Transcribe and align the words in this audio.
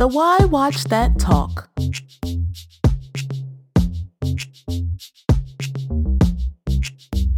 The 0.00 0.08
Why 0.08 0.38
Watch 0.46 0.84
That 0.84 1.18
Talk. 1.18 1.68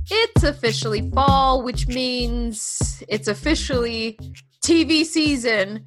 It's 0.09 0.45
officially 0.45 1.11
fall, 1.11 1.63
which 1.63 1.89
means 1.89 3.03
it's 3.09 3.27
officially 3.27 4.17
TV 4.63 5.05
season. 5.05 5.85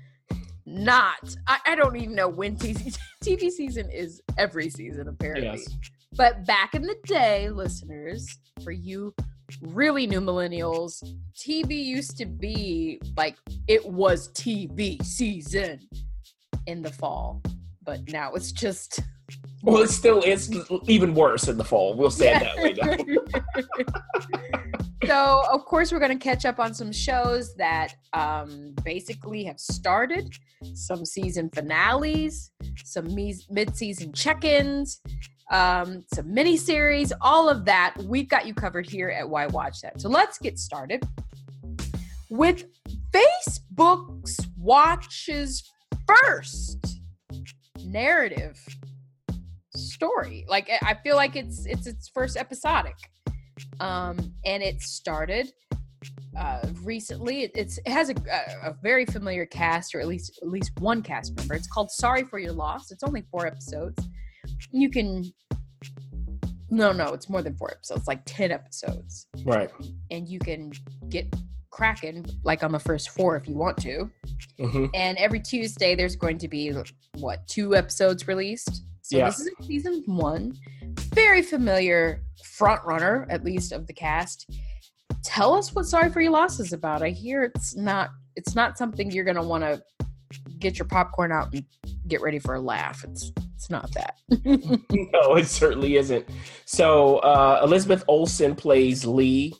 Not, 0.65 1.35
I, 1.47 1.59
I 1.65 1.75
don't 1.75 1.95
even 1.95 2.15
know 2.15 2.27
when 2.27 2.57
TV, 2.57 2.97
TV 3.23 3.49
season 3.51 3.89
is 3.89 4.21
every 4.37 4.69
season, 4.69 5.07
apparently. 5.07 5.59
Yes. 5.59 5.77
But 6.17 6.45
back 6.45 6.75
in 6.75 6.81
the 6.81 6.97
day, 7.05 7.49
listeners, 7.49 8.27
for 8.63 8.71
you 8.71 9.13
really 9.61 10.07
new 10.07 10.21
millennials, 10.21 11.03
TV 11.35 11.83
used 11.83 12.17
to 12.17 12.25
be 12.25 12.99
like 13.17 13.35
it 13.67 13.85
was 13.85 14.31
TV 14.33 15.03
season 15.03 15.79
in 16.67 16.81
the 16.81 16.91
fall. 16.91 17.41
But 17.83 18.09
now 18.11 18.33
it's 18.33 18.51
just 18.51 18.99
Well, 19.61 19.83
it 19.83 19.89
still 19.89 20.21
is 20.21 20.53
even 20.87 21.13
worse 21.13 21.47
in 21.47 21.57
the 21.57 21.63
fall. 21.63 21.95
We'll 21.95 22.09
say 22.09 22.35
it 22.35 22.39
that 22.39 22.57
way 22.57 22.73
so 25.05 25.43
of 25.51 25.65
course 25.65 25.91
we're 25.91 25.99
going 25.99 26.17
to 26.17 26.23
catch 26.23 26.45
up 26.45 26.59
on 26.59 26.73
some 26.73 26.91
shows 26.91 27.55
that 27.55 27.95
um, 28.13 28.73
basically 28.83 29.43
have 29.43 29.59
started 29.59 30.33
some 30.73 31.05
season 31.05 31.49
finales 31.53 32.51
some 32.83 33.13
me- 33.13 33.35
mid-season 33.49 34.11
check-ins 34.13 35.01
um, 35.51 36.03
some 36.13 36.33
mini 36.33 36.57
series 36.57 37.13
all 37.21 37.49
of 37.49 37.65
that 37.65 37.95
we've 38.05 38.29
got 38.29 38.45
you 38.45 38.53
covered 38.53 38.89
here 38.89 39.09
at 39.09 39.27
why 39.27 39.45
watch 39.47 39.81
that 39.81 39.99
so 40.01 40.09
let's 40.09 40.37
get 40.37 40.57
started 40.57 41.03
with 42.29 42.65
facebook's 43.11 44.37
watches 44.57 45.71
first 46.07 46.99
narrative 47.85 48.59
story 49.75 50.45
like 50.47 50.69
i 50.81 50.93
feel 51.03 51.15
like 51.15 51.35
it's 51.35 51.65
it's 51.65 51.85
its 51.85 52.09
first 52.09 52.37
episodic 52.37 52.95
um, 53.79 54.33
and 54.45 54.63
it 54.63 54.81
started 54.81 55.51
uh, 56.37 56.67
recently. 56.83 57.43
It, 57.43 57.51
it's, 57.55 57.77
it 57.79 57.87
has 57.87 58.09
a, 58.09 58.15
a 58.63 58.75
very 58.81 59.05
familiar 59.05 59.45
cast, 59.45 59.95
or 59.95 59.99
at 59.99 60.07
least 60.07 60.39
at 60.41 60.49
least 60.49 60.71
one 60.79 61.01
cast 61.01 61.35
member. 61.35 61.53
It's 61.53 61.67
called 61.67 61.91
"Sorry 61.91 62.23
for 62.23 62.39
Your 62.39 62.51
Loss." 62.51 62.91
It's 62.91 63.03
only 63.03 63.23
four 63.31 63.47
episodes. 63.47 64.07
You 64.71 64.89
can 64.89 65.23
no, 66.69 66.91
no, 66.91 67.13
it's 67.13 67.29
more 67.29 67.41
than 67.41 67.55
four 67.55 67.71
episodes, 67.71 68.07
like 68.07 68.21
ten 68.25 68.51
episodes, 68.51 69.27
right. 69.45 69.69
and 70.11 70.27
you 70.27 70.39
can 70.39 70.71
get 71.09 71.33
cracking 71.69 72.25
like 72.43 72.63
on 72.63 72.71
the 72.71 72.79
first 72.79 73.09
four 73.09 73.35
if 73.37 73.47
you 73.47 73.55
want 73.55 73.77
to. 73.77 74.09
hmm 74.59 74.85
And 74.93 75.17
every 75.17 75.39
Tuesday, 75.39 75.95
there's 75.95 76.15
going 76.15 76.37
to 76.39 76.47
be 76.47 76.73
what 77.17 77.47
two 77.47 77.75
episodes 77.75 78.27
released. 78.27 78.83
So 79.03 79.17
Yeah. 79.17 79.27
this 79.27 79.39
is 79.41 79.51
season 79.61 80.03
one. 80.07 80.53
Very 81.13 81.41
familiar 81.41 82.23
front 82.43 82.83
runner, 82.83 83.27
at 83.29 83.43
least 83.43 83.71
of 83.71 83.85
the 83.87 83.93
cast. 83.93 84.49
Tell 85.23 85.53
us 85.53 85.73
what 85.73 85.85
"Sorry 85.85 86.09
for 86.09 86.21
Your 86.21 86.31
Loss" 86.31 86.59
is 86.59 86.73
about. 86.73 87.03
I 87.03 87.09
hear 87.09 87.43
it's 87.43 87.75
not. 87.75 88.09
It's 88.35 88.55
not 88.55 88.77
something 88.77 89.11
you're 89.11 89.23
gonna 89.25 89.45
want 89.45 89.63
to 89.63 89.81
get 90.59 90.77
your 90.79 90.87
popcorn 90.87 91.31
out 91.31 91.53
and 91.53 91.63
get 92.07 92.21
ready 92.21 92.39
for 92.39 92.55
a 92.55 92.59
laugh. 92.59 93.03
It's 93.03 93.31
it's 93.55 93.69
not 93.69 93.89
that. 93.93 94.15
No, 95.13 95.35
it 95.35 95.47
certainly 95.47 95.95
isn't. 95.97 96.25
So 96.65 97.17
uh, 97.17 97.61
Elizabeth 97.63 98.03
Olsen 98.07 98.55
plays 98.55 99.05
Leigh. 99.05 99.53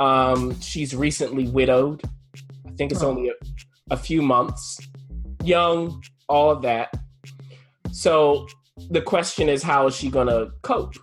Um, 0.00 0.58
she's 0.60 0.94
recently 0.94 1.48
widowed. 1.48 2.02
I 2.66 2.70
think 2.76 2.92
it's 2.92 3.02
Oh. 3.02 3.10
only 3.10 3.28
a, 3.28 3.32
a 3.90 3.96
few 3.96 4.22
months. 4.22 4.78
Young, 5.44 6.02
all 6.28 6.50
of 6.50 6.62
that. 6.62 6.92
So 7.92 8.46
the 8.90 9.00
question 9.00 9.48
is, 9.48 9.62
how 9.62 9.86
is 9.86 9.94
she 9.96 10.10
going 10.10 10.26
to 10.28 10.50
cope? 10.62 10.94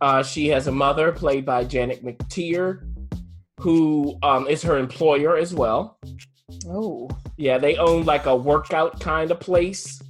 Uh, 0.00 0.22
she 0.22 0.48
has 0.48 0.66
a 0.66 0.72
mother 0.72 1.12
played 1.12 1.44
by 1.46 1.64
Janet 1.64 2.04
McTeer, 2.04 2.80
who 3.60 4.16
um, 4.22 4.46
is 4.46 4.62
her 4.62 4.76
employer 4.76 5.36
as 5.36 5.54
well. 5.54 5.98
oh, 6.68 7.08
Yeah, 7.36 7.58
they 7.58 7.76
own 7.76 8.04
like 8.04 8.26
a 8.26 8.36
workout 8.36 9.00
kind 9.00 9.30
of 9.30 9.40
place. 9.40 10.00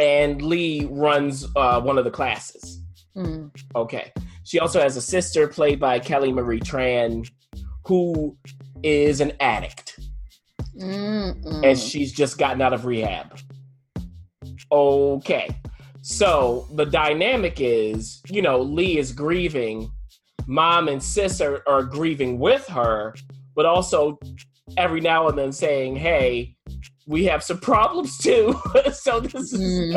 And 0.00 0.42
Leigh 0.42 0.86
runs 0.86 1.46
uh, 1.56 1.80
one 1.80 1.98
of 1.98 2.04
the 2.04 2.10
classes. 2.10 2.82
Hmm. 3.14 3.46
Okay. 3.74 4.12
She 4.44 4.60
also 4.60 4.80
has 4.80 4.96
a 4.96 5.00
sister 5.00 5.48
played 5.48 5.80
by 5.80 5.98
Kelly 5.98 6.32
Marie 6.32 6.60
Tran, 6.60 7.28
who 7.84 8.36
is 8.82 9.20
an 9.20 9.32
addict 9.40 9.98
Mm-mm. 10.78 11.64
and 11.64 11.78
she's 11.78 12.12
just 12.12 12.38
gotten 12.38 12.60
out 12.60 12.72
of 12.72 12.84
rehab. 12.84 13.38
Okay. 14.70 15.48
So 16.02 16.68
the 16.74 16.86
dynamic 16.86 17.60
is, 17.60 18.20
you 18.28 18.42
know, 18.42 18.60
Leigh 18.60 18.98
is 18.98 19.12
grieving. 19.12 19.90
Mom 20.46 20.88
and 20.88 21.02
sis 21.02 21.40
are, 21.40 21.62
are 21.66 21.82
grieving 21.82 22.38
with 22.38 22.66
her, 22.68 23.14
but 23.54 23.66
also 23.66 24.18
every 24.76 25.00
now 25.00 25.28
and 25.28 25.36
then 25.36 25.52
saying, 25.52 25.96
hey, 25.96 26.55
we 27.06 27.24
have 27.24 27.42
some 27.42 27.58
problems 27.58 28.18
too. 28.18 28.60
so 28.92 29.20
this 29.20 29.52
is 29.52 29.96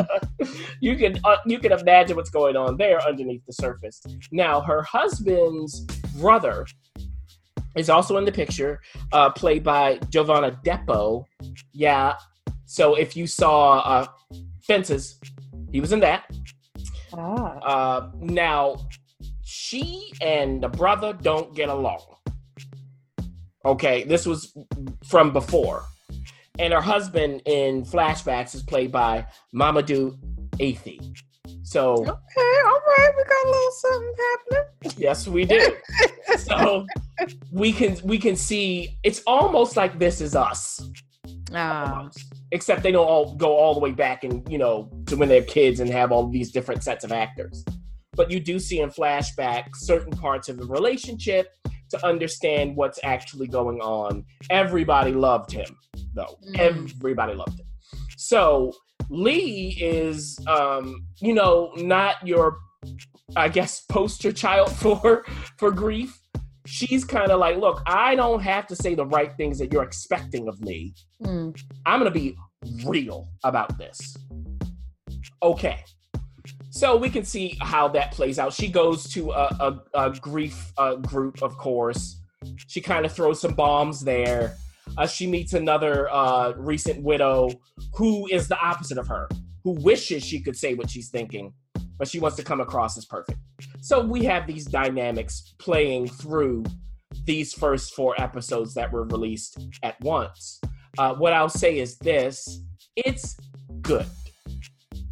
you 0.80 0.96
can 0.96 1.18
uh, 1.24 1.36
you 1.44 1.58
can 1.58 1.72
imagine 1.72 2.16
what's 2.16 2.30
going 2.30 2.56
on 2.56 2.76
there 2.76 3.00
underneath 3.06 3.44
the 3.46 3.52
surface. 3.52 4.00
Now, 4.32 4.60
her 4.60 4.82
husband's 4.82 5.80
brother 6.18 6.66
is 7.76 7.90
also 7.90 8.16
in 8.16 8.24
the 8.24 8.32
picture, 8.32 8.80
uh, 9.12 9.30
played 9.30 9.64
by 9.64 9.98
Jovan 10.08 10.50
Adepo. 10.50 11.24
Yeah. 11.72 12.14
So 12.66 12.94
if 12.94 13.16
you 13.16 13.26
saw 13.26 13.80
uh, 13.80 14.06
Fences, 14.62 15.18
he 15.72 15.80
was 15.80 15.92
in 15.92 16.00
that. 16.00 16.24
ah. 17.12 17.58
Uh, 17.58 18.10
now, 18.20 18.76
she 19.42 20.12
and 20.22 20.62
the 20.62 20.68
brother 20.68 21.12
don't 21.12 21.54
get 21.54 21.68
along. 21.68 22.00
Okay, 23.64 24.04
this 24.04 24.24
was 24.24 24.56
from 25.04 25.32
before. 25.32 25.84
And 26.60 26.72
her 26.74 26.80
husband 26.80 27.42
in 27.46 27.84
flashbacks 27.84 28.54
is 28.54 28.62
played 28.62 28.92
by 28.92 29.26
Mamoudou 29.54 30.16
Athie. 30.60 31.00
So, 31.62 31.94
Okay, 31.94 32.06
all 32.06 32.80
right, 32.98 33.10
we 33.16 33.24
got 33.24 33.46
a 33.46 33.50
little 33.50 33.70
something 33.72 34.14
happening. 34.18 34.92
yes, 34.98 35.26
we 35.26 35.44
do. 35.46 35.76
so 36.38 36.86
we 37.52 37.72
can 37.72 37.96
we 38.04 38.18
can 38.18 38.36
see 38.36 38.98
it's 39.04 39.22
almost 39.26 39.76
like 39.76 39.98
this 39.98 40.20
is 40.20 40.36
us. 40.36 40.90
Ah, 41.54 41.96
almost. 41.96 42.24
Except 42.52 42.82
they 42.82 42.92
don't 42.92 43.06
all 43.06 43.34
go 43.36 43.56
all 43.56 43.72
the 43.74 43.80
way 43.80 43.92
back 43.92 44.24
and 44.24 44.46
you 44.50 44.58
know 44.58 44.90
to 45.06 45.16
when 45.16 45.28
they're 45.28 45.42
kids 45.42 45.80
and 45.80 45.88
have 45.90 46.12
all 46.12 46.28
these 46.28 46.50
different 46.52 46.82
sets 46.82 47.04
of 47.04 47.12
actors. 47.12 47.64
But 48.14 48.30
you 48.30 48.38
do 48.40 48.58
see 48.58 48.80
in 48.80 48.90
flashback 48.90 49.68
certain 49.76 50.12
parts 50.12 50.48
of 50.48 50.58
the 50.58 50.66
relationship 50.66 51.54
to 51.90 52.06
understand 52.06 52.76
what's 52.76 53.00
actually 53.02 53.46
going 53.48 53.80
on. 53.80 54.24
Everybody 54.50 55.12
loved 55.12 55.50
him, 55.52 55.76
though. 56.14 56.38
Mm. 56.48 56.58
Everybody 56.58 57.34
loved 57.34 57.60
it. 57.60 57.66
So 58.16 58.72
Leigh 59.08 59.76
is, 59.80 60.38
um, 60.46 61.06
you 61.20 61.34
know, 61.34 61.72
not 61.76 62.26
your, 62.26 62.58
I 63.36 63.48
guess, 63.48 63.80
poster 63.88 64.32
child 64.32 64.70
for 64.76 65.24
for 65.58 65.70
grief. 65.70 66.18
She's 66.66 67.04
kind 67.04 67.30
of 67.30 67.40
like, 67.40 67.56
look, 67.56 67.82
I 67.86 68.14
don't 68.14 68.40
have 68.40 68.66
to 68.68 68.76
say 68.76 68.94
the 68.94 69.06
right 69.06 69.32
things 69.36 69.58
that 69.58 69.72
you're 69.72 69.82
expecting 69.82 70.46
of 70.46 70.60
me. 70.60 70.94
mm. 71.22 71.58
I'm 71.86 71.98
gonna 71.98 72.10
be 72.10 72.36
real 72.84 73.28
about 73.44 73.78
this. 73.78 74.16
Okay. 75.42 75.84
So 76.70 76.96
we 76.96 77.10
can 77.10 77.24
see 77.24 77.56
how 77.60 77.88
that 77.88 78.12
plays 78.12 78.38
out. 78.38 78.52
She 78.52 78.68
goes 78.68 79.08
to 79.10 79.32
a, 79.32 79.80
a, 79.94 80.06
a 80.06 80.10
grief 80.12 80.72
uh, 80.78 80.96
group, 80.96 81.42
of 81.42 81.56
course. 81.58 82.20
She 82.68 82.80
kind 82.80 83.04
of 83.04 83.12
throws 83.12 83.40
some 83.40 83.54
bombs 83.54 84.00
there. 84.00 84.56
Uh, 84.96 85.06
she 85.06 85.26
meets 85.26 85.54
another 85.54 86.10
uh, 86.10 86.52
recent 86.56 87.02
widow 87.02 87.50
who 87.94 88.26
is 88.28 88.48
the 88.48 88.58
opposite 88.60 88.98
of 88.98 89.06
her, 89.08 89.28
who 89.64 89.72
wishes 89.82 90.24
she 90.24 90.40
could 90.40 90.56
say 90.56 90.74
what 90.74 90.90
she's 90.90 91.08
thinking, 91.08 91.52
but 91.98 92.08
she 92.08 92.18
wants 92.18 92.36
to 92.36 92.42
come 92.42 92.60
across 92.60 92.96
as 92.98 93.04
perfect. 93.04 93.38
So 93.80 94.04
we 94.04 94.24
have 94.24 94.46
these 94.46 94.66
dynamics 94.66 95.54
playing 95.58 96.08
through 96.08 96.64
these 97.24 97.52
first 97.52 97.94
four 97.94 98.20
episodes 98.20 98.74
that 98.74 98.90
were 98.90 99.04
released 99.04 99.58
at 99.82 100.00
once. 100.00 100.60
Uh, 100.98 101.14
what 101.14 101.32
I'll 101.32 101.48
say 101.48 101.78
is 101.78 101.96
this 101.98 102.62
it's 102.96 103.36
good. 103.80 104.06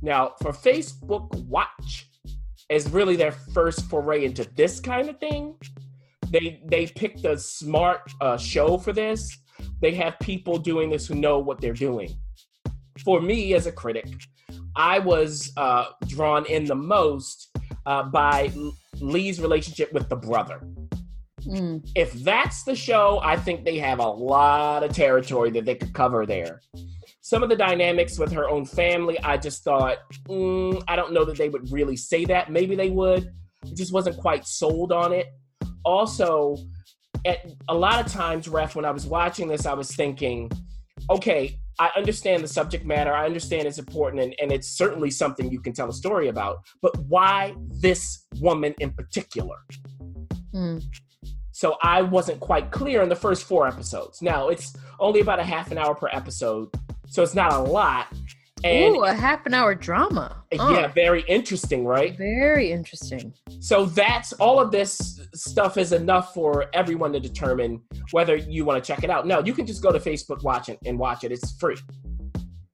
Now, 0.02 0.34
for 0.40 0.52
Facebook 0.52 1.34
Watch, 1.46 2.08
is 2.68 2.88
really 2.90 3.16
their 3.16 3.32
first 3.32 3.88
foray 3.88 4.24
into 4.24 4.44
this 4.54 4.80
kind 4.80 5.08
of 5.08 5.18
thing. 5.18 5.54
They 6.30 6.60
they 6.66 6.86
picked 6.86 7.24
a 7.24 7.38
smart 7.38 8.02
uh, 8.20 8.36
show 8.36 8.76
for 8.76 8.92
this. 8.92 9.36
They 9.80 9.94
have 9.94 10.18
people 10.20 10.58
doing 10.58 10.90
this 10.90 11.06
who 11.06 11.14
know 11.14 11.38
what 11.38 11.60
they're 11.60 11.72
doing. 11.72 12.10
For 13.04 13.20
me, 13.20 13.54
as 13.54 13.66
a 13.66 13.72
critic, 13.72 14.06
I 14.76 14.98
was 14.98 15.52
uh, 15.56 15.86
drawn 16.06 16.46
in 16.46 16.64
the 16.64 16.74
most 16.74 17.56
uh, 17.86 18.04
by 18.04 18.52
Leigh's 19.00 19.40
relationship 19.40 19.92
with 19.92 20.08
the 20.08 20.16
brother 20.16 20.60
Mm. 21.48 21.88
If 21.94 22.12
that's 22.12 22.64
the 22.64 22.74
show, 22.74 23.20
I 23.22 23.36
think 23.36 23.64
they 23.64 23.78
have 23.78 24.00
a 24.00 24.06
lot 24.06 24.82
of 24.82 24.92
territory 24.92 25.50
that 25.52 25.64
they 25.64 25.74
could 25.74 25.94
cover 25.94 26.26
there. 26.26 26.60
Some 27.20 27.42
of 27.42 27.48
the 27.48 27.56
dynamics 27.56 28.18
with 28.18 28.32
her 28.32 28.48
own 28.48 28.64
family, 28.64 29.18
I 29.20 29.36
just 29.36 29.64
thought, 29.64 29.98
mm, 30.28 30.82
I 30.88 30.96
don't 30.96 31.12
know 31.12 31.24
that 31.24 31.36
they 31.36 31.48
would 31.48 31.70
really 31.70 31.96
say 31.96 32.24
that. 32.26 32.50
Maybe 32.50 32.74
they 32.74 32.90
would. 32.90 33.32
I 33.64 33.74
just 33.74 33.92
wasn't 33.92 34.18
quite 34.18 34.46
sold 34.46 34.92
on 34.92 35.12
it. 35.12 35.26
Also, 35.84 36.56
at 37.24 37.46
a 37.68 37.74
lot 37.74 38.04
of 38.04 38.10
times, 38.10 38.48
Ref, 38.48 38.76
when 38.76 38.84
I 38.84 38.90
was 38.90 39.06
watching 39.06 39.48
this, 39.48 39.66
I 39.66 39.74
was 39.74 39.94
thinking, 39.94 40.50
okay, 41.10 41.58
I 41.78 41.90
understand 41.96 42.42
the 42.42 42.48
subject 42.48 42.84
matter. 42.84 43.12
I 43.12 43.24
understand 43.24 43.66
it's 43.66 43.78
important 43.78 44.22
and, 44.22 44.34
and 44.40 44.50
it's 44.50 44.68
certainly 44.68 45.10
something 45.10 45.50
you 45.50 45.60
can 45.60 45.72
tell 45.72 45.88
a 45.88 45.92
story 45.92 46.28
about. 46.28 46.58
But 46.82 46.98
why 47.06 47.54
this 47.80 48.26
woman 48.40 48.74
in 48.80 48.90
particular? 48.90 49.56
Mm. 50.52 50.82
So 51.52 51.76
I 51.82 52.02
wasn't 52.02 52.40
quite 52.40 52.70
clear 52.70 53.02
in 53.02 53.08
the 53.08 53.16
first 53.16 53.44
four 53.44 53.66
episodes. 53.66 54.22
Now 54.22 54.48
it's 54.48 54.76
only 54.98 55.20
about 55.20 55.38
a 55.38 55.44
half 55.44 55.70
an 55.70 55.78
hour 55.78 55.94
per 55.94 56.08
episode, 56.12 56.68
so 57.06 57.22
it's 57.22 57.34
not 57.34 57.52
a 57.52 57.58
lot. 57.58 58.08
And 58.64 58.96
Ooh, 58.96 59.04
a 59.04 59.12
half 59.12 59.46
an 59.46 59.54
hour 59.54 59.74
drama. 59.74 60.42
yeah, 60.50 60.58
Oh, 60.60 60.88
very 60.94 61.22
interesting, 61.22 61.86
right? 61.86 62.16
very 62.16 62.72
interesting. 62.72 63.32
So 63.60 63.86
that's 63.86 64.32
all 64.34 64.58
of 64.60 64.70
this 64.72 65.20
stuff 65.34 65.76
is 65.76 65.92
enough 65.92 66.34
for 66.34 66.66
everyone 66.74 67.12
to 67.12 67.20
determine 67.20 67.80
whether 68.10 68.36
you 68.36 68.64
want 68.64 68.82
to 68.82 68.86
check 68.86 69.04
it 69.04 69.10
out. 69.10 69.26
No, 69.26 69.40
you 69.44 69.52
can 69.52 69.66
just 69.66 69.82
go 69.82 69.92
to 69.92 69.98
Facebook 70.00 70.42
watch 70.42 70.68
it 70.68 70.78
and 70.84 70.98
watch 70.98 71.24
it. 71.24 71.30
It's 71.32 71.52
free. 71.52 71.76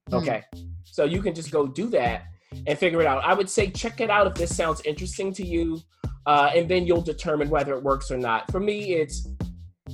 Hmm. 0.08 0.14
Okay. 0.14 0.42
So 0.84 1.04
you 1.04 1.20
can 1.20 1.34
just 1.34 1.50
go 1.50 1.66
do 1.66 1.88
that 1.90 2.22
and 2.66 2.78
figure 2.78 3.00
it 3.00 3.06
out. 3.06 3.25
I 3.25 3.34
would 3.34 3.50
say 3.50 3.70
check 3.70 4.00
it 4.00 4.10
out 4.10 4.26
if 4.26 4.34
this 4.34 4.56
sounds 4.56 4.81
interesting 4.82 5.32
to 5.34 5.44
you. 5.46 5.81
Uh, 6.26 6.50
and 6.54 6.66
then 6.69 6.86
you'll 6.86 7.02
determine 7.02 7.50
whether 7.50 7.75
it 7.75 7.82
works 7.82 8.10
or 8.10 8.16
not. 8.16 8.50
For 8.50 8.58
me, 8.60 8.94
it's 8.94 9.28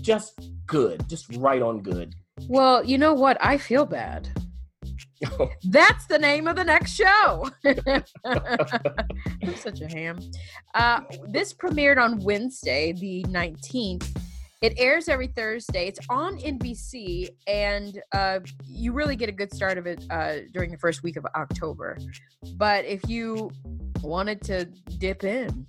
just 0.00 0.38
good, 0.66 1.08
just 1.08 1.34
right 1.36 1.60
on 1.60 1.80
good. 1.82 2.14
Well, 2.46 2.84
you 2.84 2.98
know 2.98 3.14
what? 3.14 3.36
I 3.40 3.58
feel 3.58 3.84
bad. 3.84 4.28
That's 5.64 6.06
the 6.06 6.18
name 6.18 6.48
of 6.48 6.56
the 6.56 6.64
next 6.64 6.94
show. 6.94 7.50
I'm 8.24 9.54
such 9.56 9.80
a 9.80 9.88
ham. 9.88 10.18
Uh, 10.74 11.00
this 11.28 11.52
premiered 11.52 11.98
on 11.98 12.20
Wednesday, 12.20 12.92
the 12.92 13.24
19th. 13.28 14.16
It 14.62 14.74
airs 14.76 15.08
every 15.08 15.28
Thursday. 15.28 15.88
It's 15.88 16.00
on 16.10 16.38
NBC, 16.38 17.30
and 17.46 17.98
uh, 18.12 18.40
you 18.66 18.92
really 18.92 19.16
get 19.16 19.30
a 19.30 19.32
good 19.32 19.54
start 19.54 19.78
of 19.78 19.86
it 19.86 20.04
uh, 20.10 20.40
during 20.52 20.70
the 20.70 20.76
first 20.76 21.02
week 21.02 21.16
of 21.16 21.24
October. 21.34 21.96
But 22.56 22.84
if 22.84 23.00
you 23.08 23.50
wanted 24.02 24.42
to 24.42 24.66
dip 24.98 25.24
in, 25.24 25.66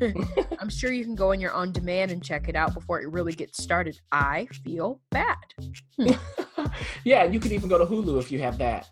I'm 0.58 0.68
sure 0.68 0.92
you 0.92 1.04
can 1.04 1.14
go 1.14 1.30
on 1.30 1.40
your 1.40 1.52
on 1.52 1.72
demand 1.72 2.10
and 2.10 2.22
check 2.22 2.48
it 2.48 2.56
out 2.56 2.74
before 2.74 3.00
it 3.00 3.10
really 3.10 3.32
gets 3.32 3.62
started. 3.62 4.00
I 4.10 4.46
feel 4.64 5.00
bad. 5.10 5.36
yeah, 7.04 7.24
you 7.24 7.40
could 7.40 7.52
even 7.52 7.68
go 7.68 7.78
to 7.78 7.86
Hulu 7.86 8.18
if 8.18 8.30
you 8.32 8.40
have 8.40 8.58
that. 8.58 8.88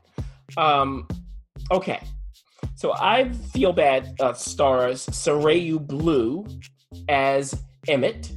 Um, 0.57 1.09
okay. 1.71 2.01
So 2.75 2.95
I 2.95 3.31
feel 3.53 3.73
bad 3.73 4.15
uh, 4.21 4.33
stars 4.33 5.07
Sarayu 5.07 5.87
Blue 5.87 6.47
as 7.09 7.55
Emet. 7.89 8.33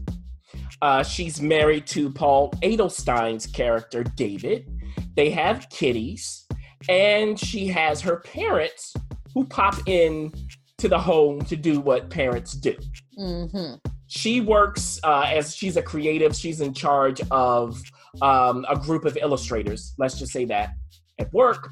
Uh, 0.81 1.03
she's 1.03 1.41
married 1.41 1.87
to 1.87 2.09
Paul 2.09 2.51
Adelstein's 2.61 3.47
character 3.47 4.03
David. 4.03 4.69
They 5.15 5.29
have 5.29 5.69
kitties, 5.69 6.45
and 6.89 7.39
she 7.39 7.67
has 7.67 8.01
her 8.01 8.17
parents 8.17 8.93
who 9.33 9.45
pop 9.45 9.75
in 9.87 10.31
to 10.77 10.87
the 10.89 10.99
home 10.99 11.41
to 11.45 11.55
do 11.55 11.79
what 11.79 12.09
parents 12.09 12.53
do 12.53 12.75
Mm-hmm. 13.19 13.75
she 14.07 14.41
works 14.41 14.99
uh, 15.03 15.25
as 15.27 15.55
she's 15.55 15.77
a 15.77 15.81
creative. 15.83 16.35
She's 16.35 16.61
in 16.61 16.73
charge 16.73 17.21
of 17.29 17.79
um, 18.21 18.65
a 18.69 18.75
group 18.77 19.05
of 19.05 19.15
illustrators. 19.17 19.93
Let's 19.99 20.17
just 20.17 20.31
say 20.31 20.45
that 20.45 20.71
at 21.19 21.31
work. 21.31 21.69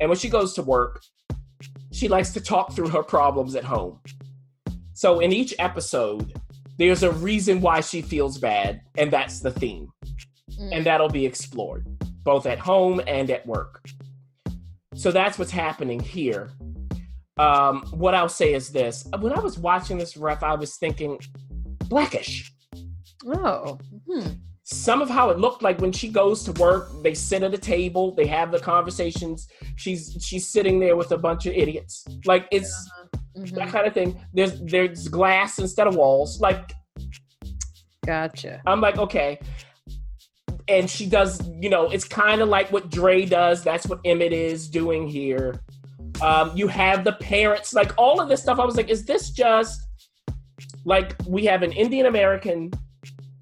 And 0.00 0.08
when 0.08 0.16
she 0.18 0.28
goes 0.28 0.54
to 0.54 0.62
work, 0.62 1.02
she 1.92 2.06
likes 2.08 2.32
to 2.34 2.40
talk 2.40 2.72
through 2.74 2.88
her 2.90 3.02
problems 3.02 3.56
at 3.56 3.64
home. 3.64 3.98
So 4.92 5.18
in 5.18 5.32
each 5.32 5.52
episode, 5.58 6.38
there's 6.78 7.02
a 7.02 7.10
reason 7.10 7.60
why 7.60 7.80
she 7.80 8.02
feels 8.02 8.38
bad, 8.38 8.80
and 8.96 9.10
that's 9.10 9.40
the 9.40 9.50
theme. 9.50 9.88
And 10.72 10.86
that'll 10.86 11.08
be 11.08 11.26
explored 11.26 11.86
both 12.22 12.46
at 12.46 12.58
home 12.58 13.00
and 13.06 13.30
at 13.30 13.44
work. 13.46 13.82
So 14.94 15.10
that's 15.10 15.38
what's 15.38 15.50
happening 15.50 15.98
here. 16.00 16.50
Um, 17.38 17.82
what 17.92 18.14
I'll 18.14 18.28
say 18.28 18.54
is 18.54 18.70
this 18.70 19.06
when 19.20 19.32
I 19.32 19.38
was 19.40 19.58
watching 19.58 19.98
this 19.98 20.16
ref, 20.16 20.42
I 20.42 20.54
was 20.54 20.76
thinking, 20.76 21.18
blackish. 21.88 22.52
Oh. 23.26 23.78
Hmm. 24.10 24.28
Some 24.64 25.00
of 25.00 25.08
how 25.08 25.30
it 25.30 25.38
looked 25.38 25.62
like 25.62 25.80
when 25.80 25.92
she 25.92 26.08
goes 26.08 26.44
to 26.44 26.52
work, 26.52 26.90
they 27.02 27.14
sit 27.14 27.42
at 27.42 27.54
a 27.54 27.58
table, 27.58 28.14
they 28.14 28.26
have 28.26 28.52
the 28.52 28.58
conversations. 28.58 29.48
She's 29.76 30.16
she's 30.20 30.46
sitting 30.48 30.78
there 30.78 30.94
with 30.96 31.10
a 31.12 31.16
bunch 31.18 31.46
of 31.46 31.54
idiots. 31.54 32.04
Like 32.26 32.46
it's 32.50 32.70
Mhm. 33.36 33.54
that 33.54 33.68
kind 33.68 33.86
of 33.86 33.94
thing. 33.94 34.20
There's 34.34 34.60
there's 34.60 35.08
glass 35.08 35.58
instead 35.58 35.86
of 35.86 35.94
walls. 35.96 36.40
Like 36.40 36.72
Gotcha. 38.04 38.60
I'm 38.66 38.80
like, 38.80 38.98
okay. 38.98 39.38
And 40.66 40.88
she 40.88 41.06
does, 41.06 41.40
you 41.60 41.70
know, 41.70 41.90
it's 41.90 42.04
kind 42.04 42.40
of 42.42 42.48
like 42.48 42.70
what 42.72 42.90
Dre 42.90 43.24
does. 43.24 43.62
That's 43.64 43.86
what 43.86 44.02
Emet 44.04 44.32
is 44.32 44.68
doing 44.68 45.06
here. 45.08 45.60
Um, 46.20 46.56
you 46.56 46.68
have 46.68 47.04
the 47.04 47.12
parents, 47.12 47.74
like 47.74 47.92
all 47.96 48.20
of 48.20 48.28
this 48.28 48.42
stuff. 48.42 48.58
I 48.58 48.64
was 48.64 48.76
like, 48.76 48.88
is 48.88 49.04
this 49.04 49.30
just 49.30 49.80
like 50.84 51.14
we 51.26 51.44
have 51.44 51.62
an 51.62 51.72
Indian 51.72 52.06
American 52.06 52.72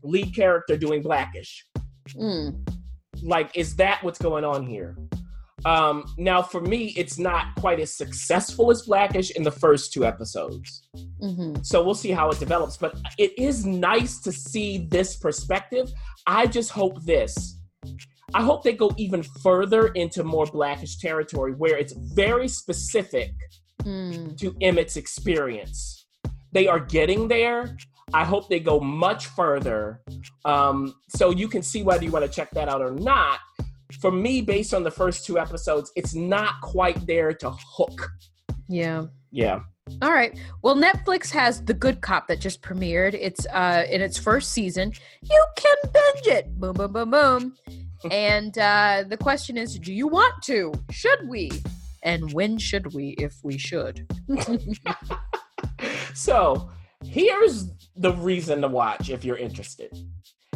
lead 0.02 0.34
character 0.34 0.76
doing 0.76 1.02
Blackish? 1.02 1.64
Mm. 2.14 2.68
Like, 3.22 3.56
is 3.56 3.76
that 3.76 4.02
what's 4.04 4.18
going 4.18 4.44
on 4.44 4.66
here? 4.66 4.96
Um, 5.64 6.04
now, 6.16 6.42
for 6.42 6.60
me, 6.60 6.94
it's 6.96 7.18
not 7.18 7.54
quite 7.56 7.80
as 7.80 7.92
successful 7.92 8.70
as 8.70 8.82
Blackish 8.82 9.32
in 9.32 9.42
the 9.42 9.50
first 9.50 9.92
two 9.92 10.04
episodes. 10.04 10.88
hmm 11.20 11.54
So 11.62 11.82
we'll 11.82 11.94
see 11.94 12.12
how 12.12 12.30
it 12.30 12.38
develops. 12.38 12.76
But 12.76 12.96
it 13.18 13.36
is 13.38 13.64
nice 13.66 14.20
to 14.20 14.32
see 14.32 14.86
this 14.90 15.16
perspective. 15.16 15.90
I 16.26 16.46
just 16.46 16.70
hope 16.70 17.02
this. 17.02 17.58
I 18.34 18.42
hope 18.42 18.64
they 18.64 18.72
go 18.72 18.92
even 18.96 19.22
further 19.22 19.88
into 19.88 20.24
more 20.24 20.46
blackish 20.46 20.98
territory 20.98 21.52
where 21.52 21.76
it's 21.76 21.92
very 22.14 22.48
specific 22.48 23.32
Mm. 23.84 24.36
to 24.38 24.56
Emet's 24.60 24.96
experience. 24.96 26.06
They 26.50 26.66
are 26.66 26.80
getting 26.80 27.28
there. 27.28 27.76
I 28.12 28.24
hope 28.24 28.48
they 28.48 28.58
go 28.58 28.80
much 28.80 29.26
further. 29.28 30.00
Um, 30.44 30.94
so 31.08 31.30
you 31.30 31.46
can 31.46 31.62
see 31.62 31.84
whether 31.84 32.02
you 32.02 32.10
want 32.10 32.24
to 32.24 32.30
check 32.30 32.50
that 32.52 32.68
out 32.68 32.80
or 32.80 32.92
not. 32.92 33.38
For 34.00 34.10
me, 34.10 34.40
based 34.42 34.74
on 34.74 34.82
the 34.82 34.90
first 34.90 35.24
two 35.24 35.38
episodes, 35.38 35.92
it's 35.94 36.14
not 36.14 36.60
quite 36.62 37.06
there 37.06 37.32
to 37.34 37.50
hook. 37.76 38.10
Yeah. 38.68 39.04
Yeah. 39.30 39.60
All 40.02 40.10
right. 40.12 40.36
Well, 40.62 40.74
Netflix 40.74 41.30
has 41.30 41.64
The 41.64 41.74
Good 41.74 42.00
Cop 42.00 42.26
that 42.26 42.40
just 42.40 42.60
premiered. 42.62 43.14
It's 43.14 43.46
uh 43.52 43.84
in 43.88 44.00
its 44.00 44.18
first 44.18 44.50
season. 44.52 44.92
You 45.22 45.46
can 45.56 45.76
binge 45.92 46.26
it. 46.26 46.58
Boom, 46.58 46.72
boom, 46.72 46.92
boom, 46.92 47.10
boom. 47.12 47.54
And 48.10 48.56
uh, 48.58 49.04
the 49.08 49.16
question 49.16 49.56
is, 49.56 49.78
do 49.78 49.92
you 49.92 50.08
want 50.08 50.42
to? 50.44 50.72
Should 50.90 51.28
we? 51.28 51.50
And 52.02 52.32
when 52.32 52.58
should 52.58 52.94
we, 52.94 53.10
if 53.18 53.34
we 53.42 53.58
should? 53.58 54.06
so 56.14 56.70
here's 57.04 57.70
the 57.96 58.12
reason 58.12 58.60
to 58.62 58.68
watch 58.68 59.10
if 59.10 59.24
you're 59.24 59.36
interested. 59.36 59.96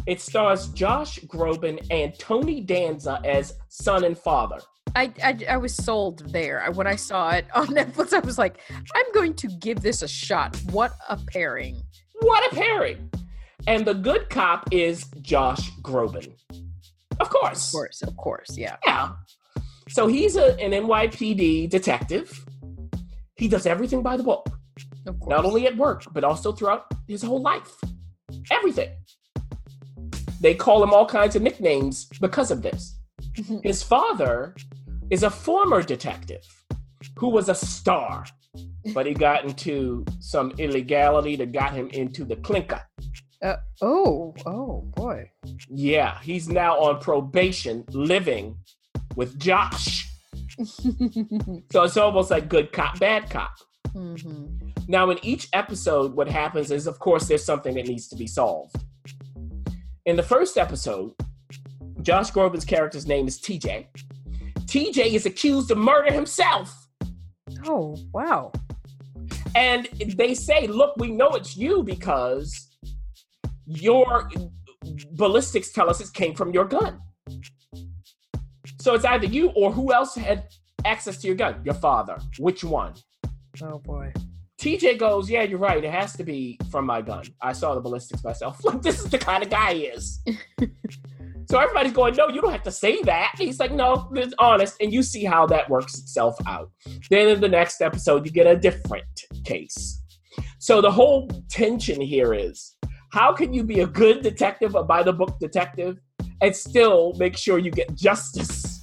It 0.07 0.21
stars 0.21 0.69
Josh 0.69 1.19
Groban 1.21 1.87
and 1.91 2.19
Tony 2.19 2.61
Danza 2.61 3.21
as 3.25 3.55
son 3.69 4.05
and 4.05 4.17
father. 4.17 4.59
I, 4.97 5.13
I, 5.23 5.39
I 5.51 5.57
was 5.57 5.75
sold 5.75 6.33
there. 6.33 6.67
When 6.73 6.87
I 6.87 6.97
saw 6.97 7.31
it 7.31 7.47
on 7.55 7.67
Netflix, 7.79 8.13
I 8.13 8.21
was 8.21 8.39
like, 8.39 8.61
I'm 8.95 9.13
going 9.13 9.35
to 9.35 9.49
give 9.49 9.81
this 9.81 10.03
a 10.03 10.09
shot. 10.09 10.57
What 10.71 10.93
a 11.09 11.17
pairing. 11.17 11.83
What 12.21 12.53
a 12.53 12.55
pairing! 12.55 13.11
And 13.67 13.87
the 13.87 13.95
good 13.95 14.29
cop 14.29 14.69
is 14.73 15.07
Josh 15.23 15.71
Groban. 15.83 16.35
Of 17.21 17.29
course. 17.31 17.69
Of 17.69 17.73
course, 17.73 18.03
of 18.03 18.17
course, 18.17 18.57
yeah. 18.57 18.77
Yeah. 18.85 19.13
So 19.89 20.07
he's 20.07 20.37
a, 20.37 20.59
an 20.61 20.73
NYPD 20.73 21.69
detective. 21.69 22.45
He 23.37 23.49
does 23.49 23.67
everything 23.67 24.03
by 24.03 24.17
the 24.17 24.23
book, 24.23 24.49
Of 25.07 25.19
course. 25.21 25.31
not 25.31 25.45
only 25.45 25.67
at 25.67 25.77
work, 25.77 26.05
but 26.13 26.25
also 26.25 26.53
throughout 26.53 26.87
his 27.09 27.23
whole 27.23 27.43
life. 27.43 27.73
Everything. 28.51 28.91
They 30.41 30.55
call 30.55 30.83
him 30.83 30.93
all 30.95 31.07
kinds 31.07 31.37
of 31.37 31.43
nicknames 31.43 32.07
because 32.21 32.51
of 32.51 32.63
this. 32.63 32.99
His 33.63 33.83
father 33.83 34.55
is 35.11 35.23
a 35.23 35.31
former 35.31 35.83
detective 35.83 36.45
who 37.17 37.29
was 37.29 37.49
a 37.49 37.55
star, 37.55 38.25
but 38.95 39.07
he 39.07 39.13
got 39.13 39.45
into 39.45 40.05
some 40.21 40.53
illegality 40.59 41.37
that 41.37 41.53
got 41.53 41.73
him 41.75 41.89
into 41.89 42.25
the 42.25 42.37
clinker. 42.37 42.81
Uh, 43.43 43.57
oh, 43.81 44.35
oh 44.47 44.83
boy. 44.97 45.31
Yeah, 45.69 46.19
he's 46.23 46.49
now 46.49 46.79
on 46.79 47.01
probation 47.01 47.85
living 47.91 48.57
with 49.17 49.39
Josh. 49.39 50.07
So 51.73 51.85
it's 51.85 51.97
almost 51.97 52.31
like 52.31 52.49
good 52.51 52.71
cop, 52.73 52.99
bad 52.99 53.31
cop. 53.31 53.53
hmm 53.93 54.47
Now, 54.89 55.09
in 55.11 55.19
each 55.25 55.49
episode, 55.55 56.15
what 56.15 56.29
happens 56.29 56.71
is, 56.71 56.87
of 56.87 56.99
course, 56.99 57.29
there's 57.29 57.45
something 57.45 57.75
that 57.77 57.87
needs 57.87 58.09
to 58.09 58.17
be 58.17 58.27
solved. 58.27 58.77
in 60.05 60.17
the 60.17 60.23
first 60.23 60.59
episode, 60.59 61.13
Josh 62.03 62.31
Groban's 62.33 62.65
character's 62.65 63.07
name 63.07 63.27
is 63.27 63.41
TJ. 63.41 63.87
TJ 64.67 65.15
is 65.15 65.25
accused 65.27 65.71
of 65.71 65.79
murder 65.79 66.13
himself. 66.13 66.89
Oh, 67.67 67.97
wow. 68.13 68.53
And 69.55 69.89
they 70.17 70.35
say, 70.35 70.67
look, 70.67 70.95
we 70.97 71.11
know 71.11 71.31
it's 71.31 71.57
you 71.57 71.83
because 71.83 72.70
your 73.71 74.29
ballistics 75.13 75.73
tell 75.73 75.89
us 75.89 76.01
it 76.01 76.13
came 76.13 76.35
from 76.35 76.53
your 76.53 76.65
gun. 76.65 77.01
So 78.81 78.95
it's 78.95 79.05
either 79.05 79.27
you 79.27 79.51
or 79.51 79.73
who 79.73 79.93
else 79.93 80.15
had 80.15 80.49
access 80.85 81.19
to 81.19 81.27
your 81.27 81.37
gun? 81.37 81.61
Your 81.65 81.75
father. 81.75 82.19
Which 82.39 82.65
one? 82.65 82.95
Oh 83.63 83.79
boy. 83.79 84.13
TJ 84.61 84.99
goes, 84.99 85.31
Yeah, 85.31 85.43
you're 85.43 85.59
right. 85.59 85.83
It 85.83 85.91
has 85.91 86.15
to 86.15 86.25
be 86.25 86.59
from 86.71 86.87
my 86.87 87.01
gun. 87.01 87.25
I 87.41 87.53
saw 87.53 87.75
the 87.75 87.81
ballistics 87.81 88.25
myself. 88.25 88.61
This 88.83 89.01
is 89.01 89.11
the 89.11 89.19
kind 89.19 89.43
of 89.43 89.51
guy 89.51 89.75
he 89.75 89.81
is. 89.85 90.21
so 91.51 91.59
everybody's 91.59 91.93
going, 91.93 92.15
No, 92.17 92.29
you 92.29 92.41
don't 92.41 92.53
have 92.53 92.63
to 92.65 92.71
say 92.71 93.03
that. 93.03 93.35
He's 93.39 93.61
like, 93.61 93.73
No, 93.73 94.11
it's 94.15 94.35
honest. 94.39 94.77
And 94.81 94.93
you 94.93 95.03
see 95.03 95.25
how 95.25 95.47
that 95.47 95.71
works 95.71 95.99
itself 95.99 96.37
out. 96.47 96.71
Then 97.11 97.29
in 97.29 97.41
the 97.41 97.49
next 97.49 97.81
episode, 97.81 98.27
you 98.27 98.33
get 98.33 98.47
a 98.47 98.57
different 98.57 99.05
case. 99.45 100.03
So 100.59 100.81
the 100.81 100.91
whole 100.91 101.29
tension 101.49 102.01
here 102.01 102.35
is 102.35 102.77
how 103.13 103.33
can 103.33 103.53
you 103.53 103.65
be 103.65 103.81
a 103.81 103.87
good 103.87 104.23
detective, 104.23 104.75
a 104.75 104.83
by 104.83 105.03
the 105.03 105.13
book 105.13 105.39
detective, 105.41 105.99
and 106.41 106.55
still 106.55 107.15
make 107.19 107.37
sure 107.37 107.59
you 107.59 107.71
get 107.71 107.95
justice? 107.95 108.81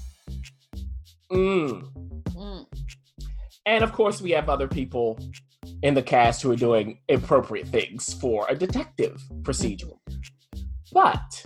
Mm. 1.31 1.89
Mm. 2.35 2.65
And 3.65 3.83
of 3.83 3.93
course, 3.93 4.21
we 4.21 4.31
have 4.31 4.49
other 4.49 4.67
people 4.67 5.19
in 5.83 5.93
the 5.93 6.01
cast 6.01 6.41
who 6.41 6.51
are 6.51 6.55
doing 6.55 6.99
appropriate 7.09 7.67
things 7.67 8.13
for 8.13 8.45
a 8.49 8.55
detective 8.55 9.21
procedural. 9.41 9.99
But 10.91 11.43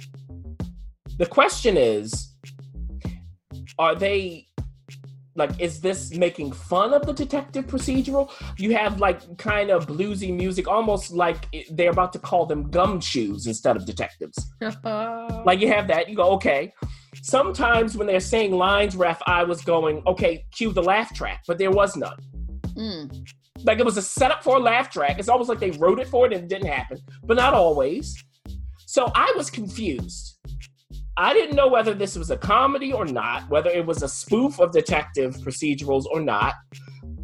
the 1.18 1.26
question 1.26 1.78
is 1.78 2.36
are 3.80 3.96
they 3.96 4.48
like 5.36 5.52
is 5.60 5.80
this 5.82 6.14
making 6.16 6.52
fun 6.52 6.94
of 6.94 7.06
the 7.06 7.14
detective 7.14 7.66
procedural 7.68 8.30
you 8.58 8.76
have 8.76 9.00
like 9.00 9.38
kind 9.38 9.70
of 9.70 9.88
bluesy 9.88 10.36
music 10.36 10.68
almost 10.68 11.12
like 11.12 11.48
they're 11.72 11.92
about 11.92 12.12
to 12.12 12.20
call 12.20 12.46
them 12.46 12.70
gumshoes 12.70 13.48
instead 13.48 13.76
of 13.76 13.86
detectives 13.86 14.52
like 15.46 15.60
you 15.60 15.68
have 15.68 15.88
that 15.88 16.10
you 16.10 16.16
go 16.16 16.32
okay 16.32 16.74
sometimes 17.24 17.96
when 17.98 18.08
they're 18.08 18.20
saying 18.20 18.52
lines 18.52 18.96
ref 18.96 19.22
i 19.26 19.44
was 19.44 19.62
going 19.62 20.02
okay 20.06 20.44
cue 20.52 20.74
the 20.74 20.84
laugh 20.84 21.14
track 21.14 21.44
but 21.48 21.58
there 21.58 21.72
was 21.72 21.96
none 21.96 22.18
Mm. 22.76 23.28
like 23.64 23.80
it 23.80 23.86
was 23.86 23.98
a 23.98 24.02
setup 24.02 24.44
for 24.44 24.56
a 24.56 24.60
laugh 24.60 24.90
track. 24.90 25.20
It's 25.20 25.28
almost 25.28 25.50
like 25.50 25.60
they 25.60 25.72
wrote 25.72 26.00
it 26.00 26.08
for 26.08 26.26
it 26.26 26.34
and 26.34 26.44
it 26.44 26.48
didn't 26.48 26.72
happen, 26.72 27.00
but 27.24 27.36
not 27.36 27.54
always. 27.54 28.16
So 28.86 29.12
I 29.14 29.34
was 29.36 29.50
confused. 29.50 30.38
I 31.18 31.34
didn't 31.34 31.56
know 31.56 31.68
whether 31.68 31.94
this 31.94 32.16
was 32.16 32.32
a 32.32 32.38
comedy 32.38 32.94
or 32.94 33.06
not, 33.06 33.50
whether 33.50 33.70
it 33.70 33.86
was 33.86 34.02
a 34.02 34.08
spoof 34.08 34.60
of 34.60 34.72
detective 34.72 35.36
procedurals 35.38 36.06
or 36.06 36.22
not. 36.22 36.54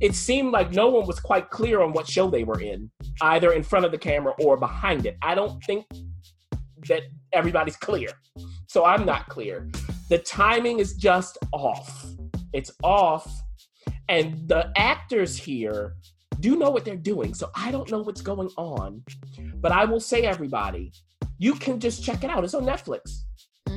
It 0.02 0.14
seemed 0.14 0.52
like 0.52 0.72
no 0.72 0.90
one 0.90 1.08
was 1.08 1.20
quite 1.20 1.50
clear 1.50 1.82
on 1.82 1.94
what 1.94 2.08
show 2.08 2.30
they 2.30 2.44
were 2.44 2.60
in, 2.60 2.92
either 3.22 3.54
in 3.54 3.64
front 3.64 3.86
of 3.86 3.92
the 3.92 3.98
camera 3.98 4.34
or 4.40 4.58
behind 4.58 5.06
it. 5.06 5.18
I 5.22 5.36
don't 5.36 5.64
think 5.64 5.86
that 6.88 7.04
everybody's 7.34 7.78
clear. 7.78 8.10
So 8.68 8.86
I'm 8.86 9.06
not 9.06 9.28
clear. 9.30 9.70
The 10.10 10.20
timing 10.20 10.80
is 10.80 10.96
just 10.96 11.38
off. 11.54 12.06
It's 12.54 12.72
off. 12.84 13.42
And 14.10 14.48
the 14.48 14.72
actors 14.78 15.38
here 15.38 15.96
do 16.40 16.56
know 16.56 16.70
what 16.70 16.86
they're 16.86 16.96
doing. 16.96 17.34
So 17.34 17.50
I 17.56 17.72
don't 17.72 17.90
know 17.90 18.02
what's 18.02 18.22
going 18.22 18.50
on. 18.58 19.04
But 19.56 19.72
I 19.72 19.86
will 19.86 20.00
say, 20.00 20.24
everybody, 20.24 20.92
you 21.40 21.56
can 21.56 21.80
just 21.80 22.04
check 22.04 22.24
it 22.24 22.30
out. 22.30 22.44
It's 22.44 22.54
on 22.54 22.64
Netflix. 22.64 23.24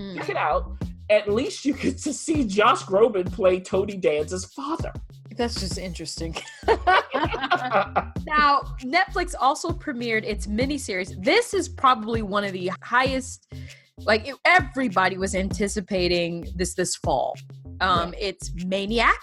Mm. 0.01 0.17
Check 0.17 0.29
it 0.31 0.37
out. 0.37 0.77
At 1.11 1.29
least 1.31 1.65
you 1.65 1.75
get 1.75 1.99
to 1.99 2.13
see 2.13 2.45
Josh 2.45 2.83
Groban 2.83 3.31
play 3.33 3.61
Tony 3.61 3.99
Danza's 3.99 4.45
father. 4.47 4.93
That's 5.37 5.59
just 5.61 5.79
interesting. 5.79 6.35
now, 8.27 8.63
Netflix 8.83 9.35
also 9.39 9.71
premiered 9.71 10.25
its 10.25 10.47
miniseries. 10.47 11.15
This 11.23 11.53
is 11.55 11.69
probably 11.69 12.23
one 12.23 12.45
of 12.45 12.53
the 12.53 12.71
highest, 12.83 13.53
like 13.99 14.29
it- 14.29 14.37
everybody 14.45 15.17
was 15.19 15.35
anticipating 15.35 16.47
this 16.57 16.75
this 16.75 16.97
fall. 16.97 17.35
Um, 17.81 18.15
It's 18.19 18.53
Maniac, 18.67 19.21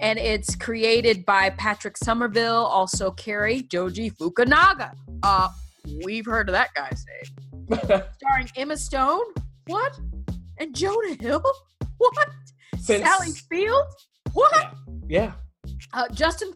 and 0.00 0.18
it's 0.18 0.54
created 0.54 1.24
by 1.24 1.50
Patrick 1.50 1.96
Somerville, 1.96 2.66
also 2.66 3.10
Cary 3.12 3.62
Joji 3.62 4.10
Fukunaga. 4.10 4.92
Uh, 5.22 5.48
we've 6.04 6.26
heard 6.26 6.48
of 6.48 6.52
that 6.52 6.70
guy's 6.74 7.04
name. 7.08 7.78
Starring 8.16 8.48
Emma 8.56 8.76
Stone, 8.76 9.24
what? 9.68 9.98
And 10.58 10.74
Jonah 10.74 11.14
Hill, 11.20 11.42
what? 11.98 12.28
Since, 12.78 13.04
Sally 13.04 13.32
Field, 13.50 13.86
what? 14.32 14.74
Yeah. 15.08 15.32
Uh, 15.92 16.08
Justin, 16.12 16.52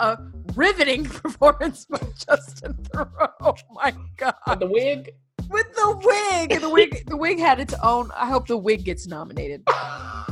a 0.00 0.18
riveting 0.54 1.04
performance 1.04 1.84
by 1.86 2.00
Justin 2.26 2.74
Theroux. 2.74 3.28
Oh 3.40 3.54
my 3.72 3.94
god! 4.16 4.60
the 4.60 4.66
wig. 4.66 5.10
With 5.50 5.66
the 5.74 6.00
wig, 6.02 6.60
the 6.60 6.70
wig, 6.70 7.04
the 7.06 7.16
wig 7.16 7.38
had 7.38 7.60
its 7.60 7.74
own. 7.82 8.10
I 8.16 8.26
hope 8.26 8.46
the 8.46 8.56
wig 8.56 8.84
gets 8.84 9.06
nominated. 9.06 9.62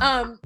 Um, 0.01 0.39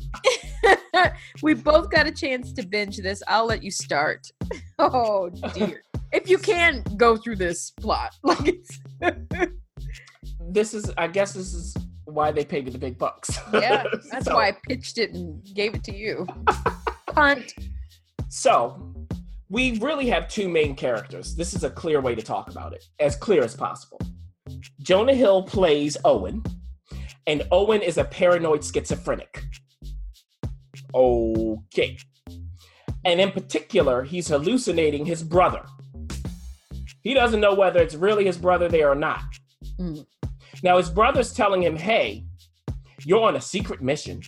we 1.41 1.53
both 1.53 1.89
got 1.89 2.05
a 2.05 2.12
chance 2.12 2.51
to 2.53 2.65
binge 2.67 2.98
this. 2.98 3.24
I'll 3.27 3.46
let 3.46 3.63
you 3.63 3.72
start. 3.72 4.29
Oh 4.77 5.29
dear! 5.53 5.81
If 6.12 6.29
you 6.29 6.38
can 6.38 6.84
go 6.98 7.15
through 7.15 7.38
this 7.38 7.72
plot, 7.72 8.13
like 8.24 8.48
it's 8.48 8.79
this 10.50 10.74
is, 10.74 10.92
I 10.98 11.08
guess, 11.08 11.34
this 11.34 11.54
is 11.54 11.75
why 12.06 12.32
they 12.32 12.46
paid 12.46 12.66
me 12.66 12.72
the 12.72 12.77
big 12.77 12.98
bucks. 12.98 13.38
yeah, 13.54 13.84
that's 14.12 14.25
So- 14.25 14.36
why 14.36 14.50
I 14.50 14.58
pitched 14.68 14.98
it 14.98 15.13
and 15.13 15.44
gave 15.54 15.75
it 15.75 15.84
to 15.86 15.96
you. 15.96 16.25
Punt. 17.08 17.54
So, 18.30 18.94
we 19.50 19.80
really 19.80 20.08
have 20.10 20.27
two 20.27 20.50
main 20.50 20.75
characters. 20.75 21.36
This 21.36 21.54
is 21.54 21.63
a 21.63 21.70
clear 21.70 22.01
way 22.01 22.16
to 22.16 22.22
talk 22.22 22.50
about 22.51 22.74
it, 22.74 22.84
as 23.00 23.16
clear 23.16 23.44
as 23.44 23.56
possible. 23.56 24.00
Jonah 24.82 25.13
Hill 25.16 25.44
plays 25.44 25.98
Owen, 26.06 26.44
and 27.25 27.44
Owen 27.51 27.82
is 27.82 27.98
a 27.98 28.04
paranoid 28.04 28.63
schizophrenic. 28.63 29.44
Okay. 30.94 31.98
And 33.06 33.20
in 33.22 33.32
particular, 33.32 34.04
he's 34.04 34.27
hallucinating 34.27 35.06
his 35.06 35.24
brother. 35.24 35.63
He 37.01 37.13
doesn't 37.13 37.39
know 37.39 37.54
whether 37.56 37.80
it's 37.82 37.96
really 37.96 38.25
his 38.25 38.38
brother 38.38 38.68
there 38.68 38.89
or 38.92 38.96
not. 38.96 39.24
Mm. 39.80 40.06
Now, 40.64 40.78
his 40.78 40.90
brother's 40.90 41.34
telling 41.34 41.62
him, 41.62 41.76
hey, 41.76 42.26
you're 43.06 43.24
on 43.24 43.36
a 43.36 43.42
secret 43.42 43.82
mission, 43.82 44.22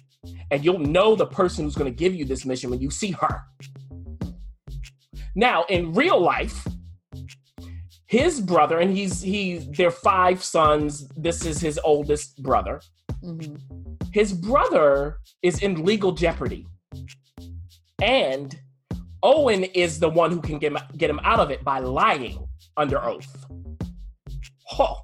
and 0.51 0.63
you'll 0.63 0.79
know 0.79 1.15
the 1.15 1.25
person 1.25 1.63
who's 1.63 1.75
going 1.75 1.91
to 1.91 1.95
give 1.95 2.13
you 2.13 2.25
this 2.25 2.45
mission 2.45 2.69
when 2.69 2.81
you 2.81 2.91
see 2.91 3.11
her. 3.11 3.41
Now, 5.35 5.65
in 5.69 5.93
real 5.93 6.19
life, 6.19 6.67
his 8.07 8.41
brother, 8.41 8.79
and 8.79 8.95
he's 8.95 9.21
he 9.21 9.59
they're 9.77 9.91
five 9.91 10.43
sons. 10.43 11.07
This 11.15 11.45
is 11.45 11.61
his 11.61 11.79
oldest 11.83 12.41
brother. 12.41 12.81
Mhm. 13.23 13.59
His 14.11 14.33
brother 14.33 15.19
is 15.43 15.61
in 15.61 15.85
legal 15.85 16.11
jeopardy. 16.11 16.65
And 18.01 18.59
Owen 19.21 19.63
is 19.63 19.99
the 19.99 20.09
one 20.09 20.31
who 20.31 20.41
can 20.41 20.57
get 20.57 20.71
him, 20.71 20.79
get 20.97 21.09
him 21.09 21.19
out 21.23 21.39
of 21.39 21.51
it 21.51 21.63
by 21.63 21.79
lying 21.79 22.47
under 22.77 23.03
oath. 23.03 23.45
Oh. 24.79 25.01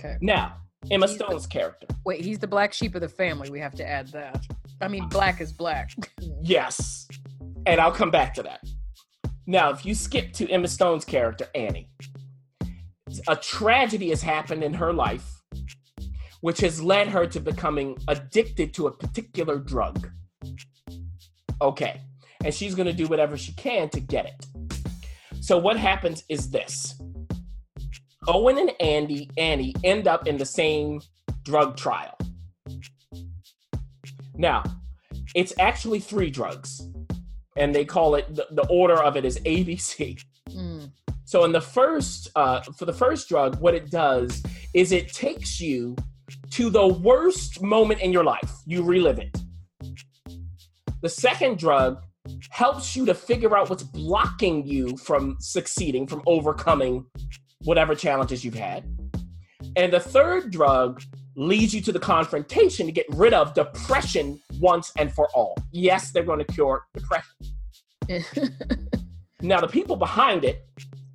Okay. 0.00 0.16
Now, 0.20 0.56
Emma 0.90 1.06
He's 1.06 1.18
the- 1.18 1.24
Stone's 1.26 1.46
character. 1.46 1.86
Wait, 2.04 2.24
he's 2.24 2.38
the 2.38 2.46
black 2.46 2.72
sheep 2.72 2.94
of 2.94 3.02
the 3.02 3.08
family. 3.08 3.50
We 3.50 3.60
have 3.60 3.74
to 3.74 3.86
add 3.86 4.08
that. 4.08 4.44
I 4.80 4.88
mean, 4.88 5.08
black 5.08 5.40
is 5.40 5.52
black. 5.52 5.90
Yes. 6.42 7.06
And 7.66 7.78
I'll 7.80 7.92
come 7.92 8.10
back 8.10 8.32
to 8.34 8.42
that. 8.44 8.60
Now, 9.46 9.68
if 9.70 9.84
you 9.84 9.94
skip 9.94 10.32
to 10.34 10.50
Emma 10.50 10.68
Stone's 10.68 11.04
character, 11.04 11.46
Annie, 11.54 11.90
a 13.28 13.36
tragedy 13.36 14.08
has 14.08 14.22
happened 14.22 14.64
in 14.64 14.72
her 14.72 14.90
life, 14.92 15.42
which 16.40 16.60
has 16.60 16.82
led 16.82 17.08
her 17.08 17.26
to 17.26 17.38
becoming 17.40 17.98
addicted 18.08 18.72
to 18.74 18.86
a 18.86 18.90
particular 18.90 19.58
drug. 19.58 20.10
Okay. 21.60 22.00
And 22.42 22.54
she's 22.54 22.74
going 22.74 22.86
to 22.86 22.94
do 22.94 23.06
whatever 23.06 23.36
she 23.36 23.52
can 23.52 23.90
to 23.90 24.00
get 24.00 24.24
it. 24.24 24.46
So, 25.42 25.58
what 25.58 25.76
happens 25.76 26.24
is 26.30 26.50
this 26.50 26.98
Owen 28.28 28.58
and 28.58 28.72
Andy, 28.80 29.30
Annie 29.36 29.74
end 29.82 30.06
up 30.06 30.26
in 30.26 30.36
the 30.36 30.44
same 30.44 31.00
drug 31.42 31.76
trial. 31.76 32.16
Now, 34.36 34.62
it's 35.34 35.52
actually 35.58 36.00
three 36.00 36.30
drugs, 36.30 36.86
and 37.56 37.74
they 37.74 37.84
call 37.84 38.14
it 38.14 38.34
the, 38.34 38.46
the 38.50 38.66
order 38.68 39.02
of 39.02 39.16
it 39.16 39.24
is 39.24 39.38
ABC. 39.40 40.22
Mm. 40.50 40.90
So 41.24 41.44
in 41.44 41.52
the 41.52 41.60
first, 41.60 42.30
uh, 42.36 42.60
for 42.76 42.84
the 42.84 42.92
first 42.92 43.28
drug, 43.28 43.60
what 43.60 43.74
it 43.74 43.90
does 43.90 44.42
is 44.74 44.92
it 44.92 45.12
takes 45.12 45.60
you 45.60 45.96
to 46.50 46.70
the 46.70 46.86
worst 46.86 47.62
moment 47.62 48.00
in 48.00 48.12
your 48.12 48.24
life. 48.24 48.50
You 48.66 48.82
relive 48.82 49.18
it. 49.18 49.36
The 51.02 51.08
second 51.08 51.58
drug 51.58 52.02
helps 52.50 52.94
you 52.94 53.06
to 53.06 53.14
figure 53.14 53.56
out 53.56 53.70
what's 53.70 53.82
blocking 53.82 54.66
you 54.66 54.96
from 54.98 55.36
succeeding, 55.40 56.06
from 56.06 56.22
overcoming 56.26 57.06
whatever 57.64 57.94
challenges 57.94 58.44
you've 58.44 58.54
had. 58.54 58.84
And 59.76 59.92
the 59.92 60.00
third 60.00 60.50
drug 60.50 61.02
leads 61.36 61.74
you 61.74 61.80
to 61.82 61.92
the 61.92 61.98
confrontation 61.98 62.86
to 62.86 62.92
get 62.92 63.06
rid 63.10 63.32
of 63.32 63.54
depression 63.54 64.40
once 64.58 64.92
and 64.98 65.12
for 65.12 65.28
all. 65.34 65.56
Yes, 65.72 66.10
they're 66.10 66.24
going 66.24 66.40
to 66.40 66.44
cure 66.44 66.84
depression. 66.94 67.36
now, 69.40 69.60
the 69.60 69.68
people 69.68 69.96
behind 69.96 70.44
it, 70.44 70.66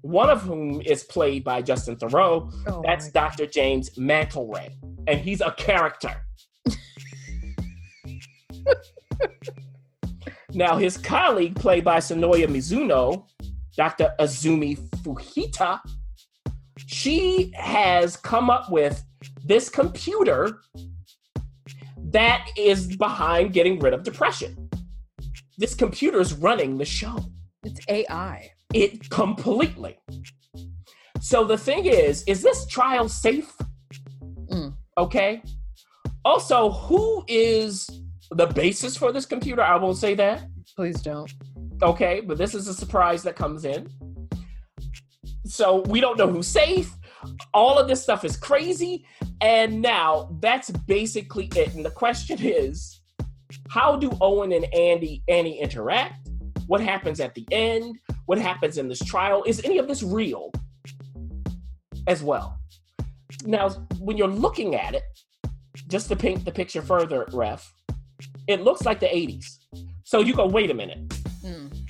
one 0.02 0.30
of 0.30 0.42
whom 0.42 0.82
is 0.82 1.04
played 1.04 1.44
by 1.44 1.62
Justin 1.62 1.96
Theroux, 1.98 2.52
Oh 2.68 2.82
that's 2.86 3.12
Dr. 3.12 3.46
James 3.46 3.90
Mantleray, 3.98 4.70
and 5.08 5.20
he's 5.20 5.42
a 5.42 5.52
character. 5.52 6.14
now, 10.54 10.78
his 10.78 10.98
colleague, 10.98 11.56
played 11.56 11.84
by 11.84 11.98
Sonoya 11.98 12.48
Mizuno, 12.48 13.26
Dr. 13.76 14.14
Azumi 14.20 14.78
Fujita, 15.02 15.82
she 16.86 17.52
has 17.56 18.18
come 18.18 18.50
up 18.50 18.72
with 18.72 19.04
this 19.44 19.70
computer 19.70 20.62
that 22.12 22.48
is 22.58 22.96
behind 22.98 23.54
getting 23.54 23.80
rid 23.80 23.94
of 23.94 24.04
depression. 24.04 24.70
This 25.58 25.74
computer 25.74 26.20
is 26.20 26.34
running 26.34 26.78
the 26.78 26.86
show 26.86 27.18
It's 27.64 27.80
AI. 27.88 28.52
it 28.74 29.10
completely. 29.10 29.98
So 31.22 31.44
the 31.46 31.58
thing 31.58 31.86
is, 31.86 32.24
is 32.24 32.42
this 32.42 32.66
trial 32.68 33.10
safe? 33.10 33.52
Mm. 34.52 34.76
Okay. 34.98 35.42
Also, 36.24 36.72
who 36.72 37.24
is 37.28 37.90
the 38.32 38.48
basis 38.48 38.96
for 38.98 39.12
this 39.12 39.26
computer? 39.26 39.62
I 39.62 39.76
won't 39.78 39.98
say 39.98 40.14
that. 40.16 40.44
Please 40.76 41.02
don't. 41.02 41.32
Okay, 41.82 42.22
but 42.22 42.38
this 42.38 42.54
is 42.54 42.68
a 42.68 42.74
surprise 42.74 43.24
that 43.24 43.36
comes 43.36 43.66
in. 43.66 43.88
So 45.56 45.84
we 45.88 46.02
don't 46.02 46.18
know 46.18 46.28
who's 46.28 46.48
safe. 46.48 46.94
All 47.54 47.78
of 47.78 47.88
this 47.88 48.04
stuff 48.04 48.26
is 48.26 48.36
crazy. 48.36 49.06
And 49.40 49.82
now 49.82 50.36
that's 50.42 50.70
basically 50.70 51.50
it. 51.56 51.74
And 51.74 51.86
the 51.86 51.92
question 51.92 52.38
is, 52.42 53.02
how 53.70 53.96
do 53.96 54.12
Owen 54.20 54.52
and 54.52 54.66
Andy 54.74 55.24
Annie 55.30 55.62
interact? 55.62 56.30
What 56.68 56.82
happens 56.82 57.22
at 57.22 57.34
the 57.36 57.46
end? 57.52 57.98
What 58.26 58.38
happens 58.38 58.78
in 58.78 58.90
this 58.90 59.00
trial? 59.00 59.44
Is 59.46 59.64
any 59.64 59.78
of 59.78 59.88
this 59.88 60.04
real 60.04 60.52
as 62.08 62.22
well? 62.22 62.60
Now, 63.46 63.70
when 64.00 64.18
you're 64.18 64.28
looking 64.28 64.76
at 64.76 64.94
it, 64.94 65.04
just 65.88 66.10
to 66.10 66.16
paint 66.16 66.44
the 66.44 66.52
picture 66.52 66.82
further, 66.82 67.26
ref, 67.32 67.74
it 68.48 68.62
looks 68.62 68.86
like 68.86 69.00
the 69.00 69.08
80s. 69.08 69.60
So 70.04 70.20
you 70.20 70.34
go, 70.34 70.48
wait 70.48 70.70
a 70.70 70.74
minute. 70.74 71.08
Mm. 71.44 71.88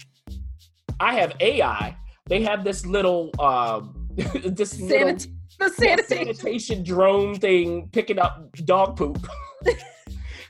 I 0.99 1.15
have 1.15 1.33
AI. 1.39 1.97
They 2.27 2.41
have 2.41 2.63
this 2.63 2.85
little 2.85 3.29
um 3.39 4.09
this 4.15 4.79
little 4.79 5.15
Sanit- 5.15 5.27
sanitation. 5.75 6.05
sanitation 6.35 6.83
drone 6.83 7.35
thing 7.35 7.89
picking 7.91 8.17
up 8.19 8.51
dog 8.65 8.97
poop. 8.97 9.27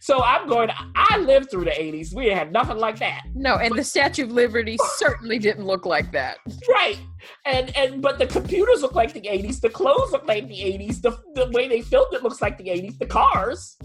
so 0.05 0.21
I'm 0.21 0.47
going, 0.47 0.69
I 0.93 1.17
lived 1.17 1.49
through 1.49 1.63
the 1.63 1.71
80s. 1.71 2.13
We 2.13 2.27
had 2.27 2.51
nothing 2.51 2.77
like 2.77 2.99
that. 2.99 3.23
No, 3.33 3.55
and 3.55 3.75
the 3.75 3.83
Statue 3.83 4.25
of 4.25 4.31
Liberty 4.31 4.77
certainly 4.97 5.39
didn't 5.39 5.65
look 5.65 5.87
like 5.87 6.11
that. 6.11 6.37
Right. 6.69 6.99
And 7.45 7.75
and 7.75 8.03
but 8.03 8.19
the 8.19 8.27
computers 8.27 8.83
look 8.83 8.93
like 8.93 9.13
the 9.13 9.21
80s, 9.21 9.61
the 9.61 9.69
clothes 9.71 10.11
look 10.11 10.27
like 10.27 10.47
the 10.47 10.59
80s, 10.59 11.01
the, 11.01 11.17
the 11.33 11.49
way 11.53 11.67
they 11.67 11.81
filmed 11.81 12.13
it 12.13 12.21
looks 12.21 12.39
like 12.39 12.55
the 12.59 12.65
80s, 12.65 12.99
the 12.99 13.07
cars. 13.07 13.79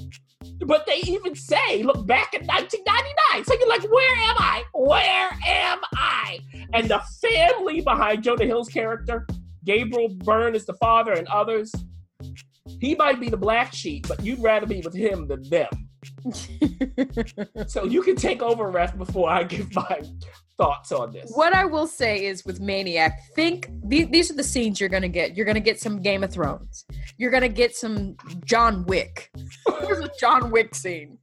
But 0.67 0.85
they 0.85 0.99
even 1.07 1.35
say, 1.35 1.83
look 1.83 2.07
back 2.07 2.35
in 2.35 2.47
1999. 2.47 3.45
So 3.47 3.55
you're 3.59 3.67
like, 3.67 3.91
where 3.91 4.17
am 4.29 4.37
I? 4.39 4.63
Where 4.75 5.31
am 5.47 5.79
I? 5.95 6.41
And 6.75 6.91
the 6.91 7.01
family 7.23 7.81
behind 7.81 8.25
Jonah 8.25 8.45
Hill's 8.45 8.69
character, 8.69 9.27
Gabriel 9.65 10.11
Byrne 10.11 10.55
is 10.55 10.67
the 10.67 10.75
father, 10.75 11.13
and 11.13 11.27
others. 11.29 11.73
He 12.79 12.95
might 12.95 13.21
be 13.21 13.31
the 13.31 13.39
black 13.39 13.73
sheep, 13.73 14.07
but 14.07 14.23
you'd 14.23 14.41
rather 14.41 14.67
be 14.67 14.83
with 14.83 14.95
him 14.95 15.27
than 15.27 15.49
them. 15.49 15.69
So 17.67 17.85
you 17.85 18.03
can 18.03 18.17
take 18.17 18.43
over, 18.43 18.71
Ref, 18.71 18.97
before 18.97 19.31
I 19.31 19.43
give 19.45 19.75
my 19.75 20.01
thoughts 20.57 20.93
on 20.93 21.13
this. 21.13 21.31
what 21.35 21.55
I 21.55 21.65
will 21.65 21.87
say 21.87 22.27
is 22.27 22.45
with 22.45 22.61
Maniac, 22.61 23.19
think 23.35 23.71
the- 23.85 24.05
these 24.05 24.31
are 24.31 24.35
the 24.35 24.45
scenes 24.45 24.81
you're 24.81 24.89
gonna 24.89 25.09
get. 25.09 25.37
You're 25.37 25.47
gonna 25.47 25.61
get 25.61 25.81
some 25.81 26.01
Game 26.03 26.23
of 26.25 26.33
Thrones. 26.33 26.85
You're 27.19 27.31
gonna 27.31 27.49
get 27.49 27.75
some 27.77 28.17
John 28.45 28.85
Wick. 28.87 29.31
Here's 29.81 30.01
a 30.05 30.11
John 30.19 30.51
Wick 30.51 30.75
scene. 30.75 31.19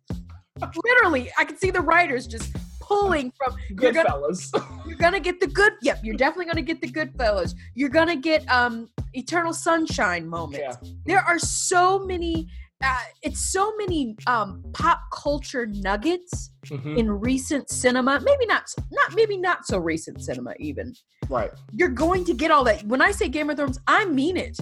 Literally, 0.83 1.29
I 1.37 1.45
can 1.45 1.57
see 1.57 1.69
the 1.71 1.81
writers 1.81 2.25
just 2.27 2.55
pulling 2.81 3.31
from. 3.37 3.55
You're 3.69 3.91
gonna 3.91 4.09
Goodfellas. 4.09 4.85
you're 4.87 4.97
gonna 4.97 5.19
get 5.19 5.39
the 5.39 5.47
good. 5.47 5.73
Yep, 5.81 5.99
you're 6.03 6.15
definitely 6.15 6.45
gonna 6.45 6.61
get 6.63 6.81
the 6.81 6.89
good 6.89 7.13
fellows. 7.17 7.53
You're 7.75 7.89
gonna 7.89 8.15
get 8.15 8.47
um 8.51 8.89
Eternal 9.13 9.53
Sunshine 9.53 10.27
moments. 10.27 10.77
Yeah. 10.81 10.91
There 11.05 11.19
are 11.19 11.37
so 11.39 11.99
many. 11.99 12.47
Uh, 12.83 12.99
it's 13.23 13.39
so 13.51 13.73
many 13.77 14.15
um, 14.27 14.63
pop 14.73 14.99
culture 15.11 15.65
nuggets 15.65 16.51
Mhm. 16.67 16.97
in 16.97 17.09
recent 17.11 17.69
cinema. 17.69 18.19
Maybe 18.23 18.45
not, 18.45 18.69
not 18.91 19.15
maybe 19.15 19.37
not 19.37 19.65
so 19.65 19.79
recent 19.79 20.21
cinema. 20.21 20.53
Even 20.59 20.93
Right. 21.29 21.49
you're 21.73 21.89
going 21.89 22.23
to 22.25 22.33
get 22.33 22.51
all 22.51 22.63
that. 22.65 22.83
When 22.83 23.01
I 23.01 23.11
say 23.11 23.29
Game 23.29 23.49
of 23.49 23.57
Thrones, 23.57 23.79
I 23.87 24.05
mean 24.05 24.37
it. 24.37 24.57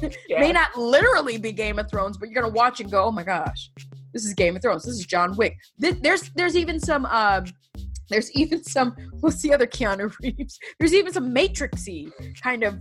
Yeah. 0.28 0.40
May 0.40 0.52
not 0.52 0.76
literally 0.76 1.38
be 1.38 1.52
Game 1.52 1.78
of 1.78 1.90
Thrones, 1.90 2.18
but 2.18 2.28
you're 2.28 2.40
gonna 2.42 2.52
watch 2.52 2.80
and 2.80 2.90
go, 2.90 3.04
"Oh 3.04 3.10
my 3.10 3.24
gosh, 3.24 3.70
this 4.12 4.26
is 4.26 4.34
Game 4.34 4.54
of 4.54 4.60
Thrones. 4.60 4.84
This 4.84 4.94
is 4.96 5.06
John 5.06 5.34
Wick." 5.36 5.56
Th- 5.80 5.96
There's 6.02 6.28
there's 6.36 6.54
even 6.54 6.78
some 6.78 7.06
um, 7.06 7.46
there's 8.10 8.30
even 8.36 8.62
some 8.62 8.94
what's 9.20 9.40
the 9.40 9.54
other 9.54 9.66
Keanu 9.66 10.12
Reeves? 10.22 10.58
There's 10.78 10.92
even 10.92 11.12
some 11.14 11.34
Matrixy 11.34 12.12
kind 12.42 12.62
of 12.62 12.78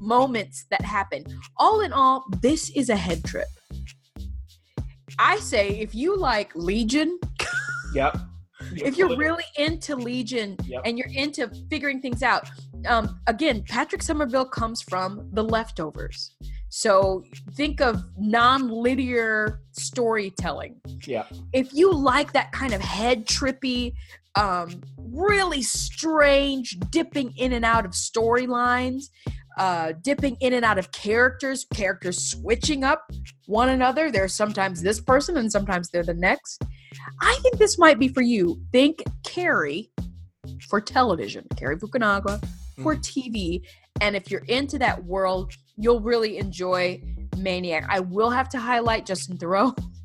moments 0.00 0.66
that 0.70 0.82
happen. 0.82 1.24
All 1.58 1.80
in 1.80 1.92
all, 1.92 2.24
this 2.42 2.70
is 2.70 2.88
a 2.88 2.96
head 2.96 3.22
trip. 3.24 3.46
I 5.18 5.36
say 5.38 5.70
if 5.80 5.94
you 5.94 6.16
like 6.16 6.52
Legion, 6.54 7.18
Yep. 7.94 8.18
if 8.72 8.96
you're 8.96 9.16
really 9.16 9.44
into 9.56 9.96
Legion 9.96 10.56
Yep. 10.64 10.82
and 10.84 10.98
you're 10.98 11.10
into 11.14 11.50
figuring 11.70 12.00
things 12.00 12.22
out, 12.22 12.48
um, 12.86 13.18
again, 13.26 13.64
Patrick 13.68 14.02
Somerville 14.02 14.44
comes 14.46 14.82
from 14.82 15.28
The 15.32 15.42
Leftovers. 15.42 16.34
So 16.70 17.24
think 17.54 17.80
of 17.80 18.02
non-linear 18.18 19.60
storytelling. 19.72 20.76
Yeah. 21.06 21.24
If 21.52 21.72
you 21.72 21.92
like 21.92 22.32
that 22.34 22.52
kind 22.52 22.74
of 22.74 22.80
head 22.80 23.26
trippy, 23.26 23.94
um, 24.34 24.82
really 24.98 25.62
strange 25.62 26.78
dipping 26.90 27.32
in 27.36 27.54
and 27.54 27.64
out 27.64 27.84
of 27.86 27.92
storylines, 27.92 29.04
uh, 29.58 29.92
dipping 30.02 30.36
in 30.40 30.54
and 30.54 30.64
out 30.64 30.78
of 30.78 30.90
characters, 30.92 31.66
characters 31.74 32.30
switching 32.30 32.84
up 32.84 33.10
one 33.46 33.68
another. 33.68 34.10
They're 34.10 34.28
sometimes 34.28 34.82
this 34.82 35.00
person 35.00 35.36
and 35.36 35.50
sometimes 35.50 35.90
they're 35.90 36.04
the 36.04 36.14
next. 36.14 36.62
I 37.20 37.34
think 37.42 37.58
this 37.58 37.78
might 37.78 37.98
be 37.98 38.08
for 38.08 38.22
you. 38.22 38.60
Think 38.72 39.02
Cary 39.24 39.90
for 40.68 40.80
television, 40.80 41.46
Cary 41.56 41.76
Fukunaga 41.76 42.42
for 42.82 42.94
TV. 42.94 43.62
And 44.00 44.14
if 44.14 44.30
you're 44.30 44.44
into 44.44 44.78
that 44.78 45.04
world, 45.04 45.52
you'll 45.76 46.00
really 46.00 46.38
enjoy 46.38 47.02
Maniac. 47.36 47.84
I 47.88 48.00
will 48.00 48.30
have 48.30 48.48
to 48.50 48.58
highlight 48.58 49.06
Justin 49.06 49.36
Theroux. 49.36 49.76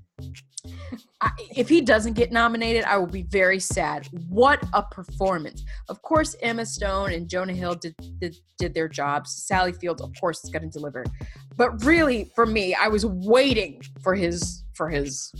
I, 1.24 1.32
if 1.56 1.70
he 1.70 1.80
doesn't 1.80 2.14
get 2.14 2.34
nominated, 2.34 2.84
I 2.84 2.98
will 2.98 3.08
be 3.08 3.24
very 3.24 3.60
sad. 3.60 4.10
What 4.28 4.62
a 4.74 4.84
performance! 4.84 5.64
Of 5.88 6.02
course, 6.02 6.36
Emma 6.42 6.66
Stone 6.66 7.14
and 7.14 7.30
Jonah 7.30 7.54
Hill 7.54 7.76
did 7.76 7.96
did, 8.20 8.36
did 8.58 8.74
their 8.74 8.90
jobs. 8.90 9.32
Sally 9.32 9.72
Field, 9.72 10.02
of 10.02 10.12
course, 10.20 10.44
is 10.44 10.50
going 10.50 10.64
to 10.64 10.70
deliver. 10.70 11.06
But 11.56 11.86
really, 11.86 12.30
for 12.36 12.46
me, 12.46 12.76
I 12.76 12.90
was 12.90 13.06
waiting 13.06 13.82
for 14.02 14.16
his 14.16 14.66
for 14.74 14.90
his 14.90 15.32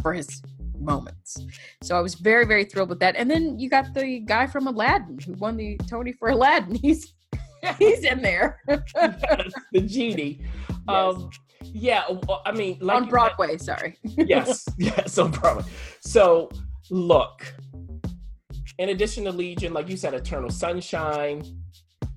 for 0.00 0.12
his 0.12 0.42
moments. 0.78 1.38
So 1.82 1.98
I 1.98 2.00
was 2.00 2.14
very 2.14 2.46
very 2.46 2.64
thrilled 2.64 2.90
with 2.90 3.00
that. 3.00 3.16
And 3.16 3.28
then 3.28 3.58
you 3.58 3.68
got 3.68 3.94
the 3.94 4.20
guy 4.20 4.46
from 4.46 4.68
Aladdin 4.68 5.18
who 5.18 5.32
won 5.32 5.56
the 5.56 5.76
Tony 5.88 6.12
for 6.12 6.28
Aladdin. 6.28 6.74
He's 6.82 7.14
he's 7.78 8.04
in 8.04 8.22
there 8.22 8.60
the 8.68 9.80
genie. 9.84 10.40
Um, 10.86 11.30
yeah, 11.62 12.04
I 12.44 12.52
mean, 12.52 12.78
like 12.80 13.02
on 13.02 13.08
Broadway. 13.08 13.56
Sorry. 13.58 13.98
yes, 14.02 14.66
yes, 14.78 15.18
on 15.18 15.30
Broadway. 15.30 15.64
So, 16.00 16.50
look, 16.90 17.54
in 18.78 18.90
addition 18.90 19.24
to 19.24 19.32
Legion, 19.32 19.72
like 19.72 19.88
you 19.88 19.96
said, 19.96 20.14
Eternal 20.14 20.50
Sunshine, 20.50 21.42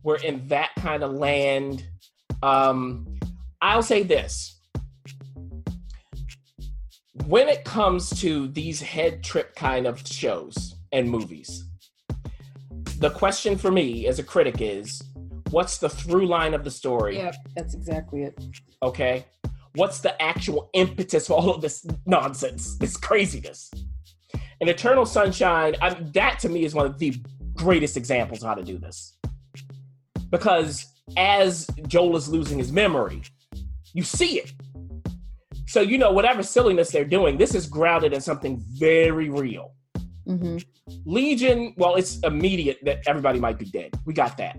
we're 0.04 0.18
in 0.18 0.48
that 0.48 0.72
kind 0.78 1.04
of 1.04 1.14
land. 1.14 1.86
Um, 2.44 3.18
I'll 3.62 3.84
say 3.84 4.04
this. 4.04 4.60
When 7.26 7.48
it 7.48 7.64
comes 7.64 8.10
to 8.22 8.48
these 8.48 8.82
head 8.82 9.24
trip 9.24 9.56
kind 9.56 9.86
of 9.86 10.06
shows 10.08 10.76
and 10.92 11.10
movies, 11.10 11.66
the 13.00 13.10
question 13.10 13.58
for 13.58 13.72
me 13.72 14.08
as 14.08 14.20
a 14.20 14.24
critic 14.24 14.56
is 14.60 15.02
what's 15.50 15.78
the 15.78 15.90
through 15.90 16.28
line 16.28 16.54
of 16.54 16.64
the 16.64 16.72
story? 16.72 17.18
Yeah, 17.18 17.32
that's 17.56 17.74
exactly 17.74 18.24
it. 18.24 18.42
Okay. 18.84 19.26
What's 19.76 20.00
the 20.00 20.20
actual 20.22 20.70
impetus 20.74 21.28
for 21.28 21.34
all 21.34 21.52
of 21.52 21.62
this 21.62 21.86
nonsense, 22.06 22.78
this 22.78 22.98
craziness? 22.98 23.72
And 24.62 24.70
Eternal 24.70 25.06
Sunshine, 25.06 25.76
I 25.82 25.94
that 26.14 26.40
to 26.40 26.50
me 26.50 26.66
is 26.66 26.74
one 26.74 26.86
of 26.86 26.98
the 27.00 27.16
greatest 27.54 27.98
examples 27.98 28.42
of 28.42 28.50
how 28.50 28.56
to 28.56 28.64
do 28.64 28.78
this. 28.78 29.18
Because 30.30 30.86
as 31.18 31.68
Joel 31.88 32.18
is 32.18 32.28
losing 32.30 32.58
his 32.58 32.72
memory, 32.72 33.22
You 33.94 34.04
see 34.04 34.40
it. 34.40 34.54
So 35.68 35.82
you 35.82 35.98
know 35.98 36.12
whatever 36.12 36.44
silliness 36.44 36.92
they're 36.92 37.06
doing, 37.06 37.38
this 37.38 37.56
is 37.56 37.68
grounded 37.68 38.14
in 38.14 38.22
something 38.22 38.64
very 38.80 39.30
real. 39.30 39.74
Mm-hmm. 40.28 40.58
Legion, 41.06 41.74
well, 41.78 41.96
it's 41.96 42.20
immediate 42.20 42.80
that 42.84 43.00
everybody 43.08 43.40
might 43.40 43.58
be 43.58 43.66
dead. 43.66 43.92
We 44.06 44.14
got 44.14 44.38
that. 44.38 44.58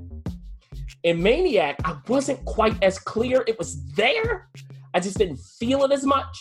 In 1.03 1.23
Maniac, 1.23 1.81
I 1.85 1.97
wasn't 2.09 2.45
quite 2.45 2.83
as 2.83 2.99
clear. 2.99 3.43
It 3.47 3.59
was 3.59 3.83
there. 3.95 4.49
I 4.93 5.01
just 5.01 5.19
didn't 5.19 5.39
feel 5.39 5.85
it 5.85 5.93
as 5.93 6.05
much. 6.05 6.37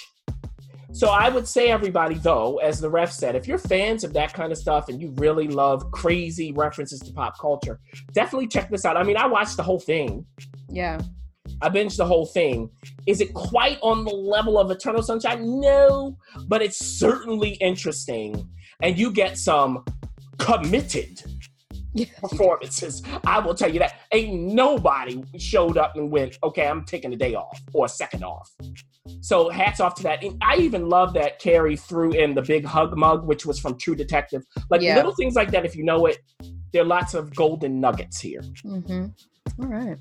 So 0.91 1.09
I 1.09 1.29
would 1.29 1.47
say, 1.47 1.69
everybody, 1.69 2.15
though, 2.15 2.57
as 2.57 2.81
the 2.81 2.89
ref 2.89 3.11
said, 3.11 3.35
if 3.35 3.47
you're 3.47 3.59
fans 3.59 4.03
of 4.03 4.11
that 4.13 4.33
kind 4.33 4.51
of 4.51 4.57
stuff 4.57 4.89
and 4.89 4.99
you 4.99 5.11
really 5.17 5.47
love 5.47 5.91
crazy 5.91 6.51
references 6.51 6.99
to 7.01 7.13
pop 7.13 7.37
culture, 7.39 7.79
definitely 8.11 8.47
check 8.47 8.69
this 8.71 8.85
out. 8.85 8.97
I 8.97 9.03
mean, 9.03 9.15
I 9.15 9.27
watched 9.27 9.55
the 9.55 9.63
whole 9.63 9.79
thing. 9.79 10.25
Yeah. 10.67 10.99
I 11.61 11.69
binged 11.69 11.97
the 11.97 12.05
whole 12.05 12.25
thing. 12.25 12.69
Is 13.05 13.21
it 13.21 13.33
quite 13.33 13.77
on 13.81 14.03
the 14.03 14.11
level 14.11 14.57
of 14.57 14.71
Eternal 14.71 15.03
Sunshine? 15.03 15.59
No, 15.59 16.17
but 16.47 16.61
it's 16.61 16.83
certainly 16.83 17.51
interesting. 17.55 18.49
And 18.81 18.97
you 18.97 19.11
get 19.11 19.37
some 19.37 19.85
committed 20.37 21.21
Yeah. 21.93 22.05
performances. 22.19 23.01
I 23.25 23.39
will 23.39 23.55
tell 23.55 23.71
you 23.71 23.79
that. 23.79 23.93
Ain't 24.11 24.53
nobody 24.53 25.23
showed 25.37 25.77
up 25.77 25.95
and 25.95 26.11
went, 26.11 26.37
okay, 26.43 26.67
I'm 26.67 26.85
taking 26.85 27.13
a 27.13 27.15
day 27.15 27.35
off 27.35 27.59
or 27.73 27.85
a 27.85 27.89
second 27.89 28.23
off. 28.23 28.49
So 29.21 29.49
hats 29.49 29.79
off 29.79 29.95
to 29.95 30.03
that. 30.03 30.23
And 30.23 30.37
I 30.41 30.57
even 30.57 30.87
love 30.87 31.13
that 31.15 31.39
Cary 31.39 31.75
threw 31.75 32.11
in 32.11 32.35
the 32.35 32.41
big 32.43 32.63
hug 32.65 32.95
mug, 32.95 33.25
which 33.25 33.45
was 33.45 33.59
from 33.59 33.77
True 33.77 33.95
Detective. 33.95 34.43
Like 34.69 34.81
Yeah. 34.81 34.95
little 34.97 35.15
things 35.15 35.35
like 35.35 35.51
that, 35.51 35.65
if 35.65 35.75
you 35.75 35.83
know 35.83 36.05
it, 36.05 36.19
there 36.71 36.83
are 36.83 36.85
lots 36.85 37.15
of 37.15 37.35
golden 37.35 37.79
nuggets 37.79 38.19
here. 38.19 38.41
Mm-hmm. 38.63 39.63
All 39.63 39.67
right. 39.69 39.97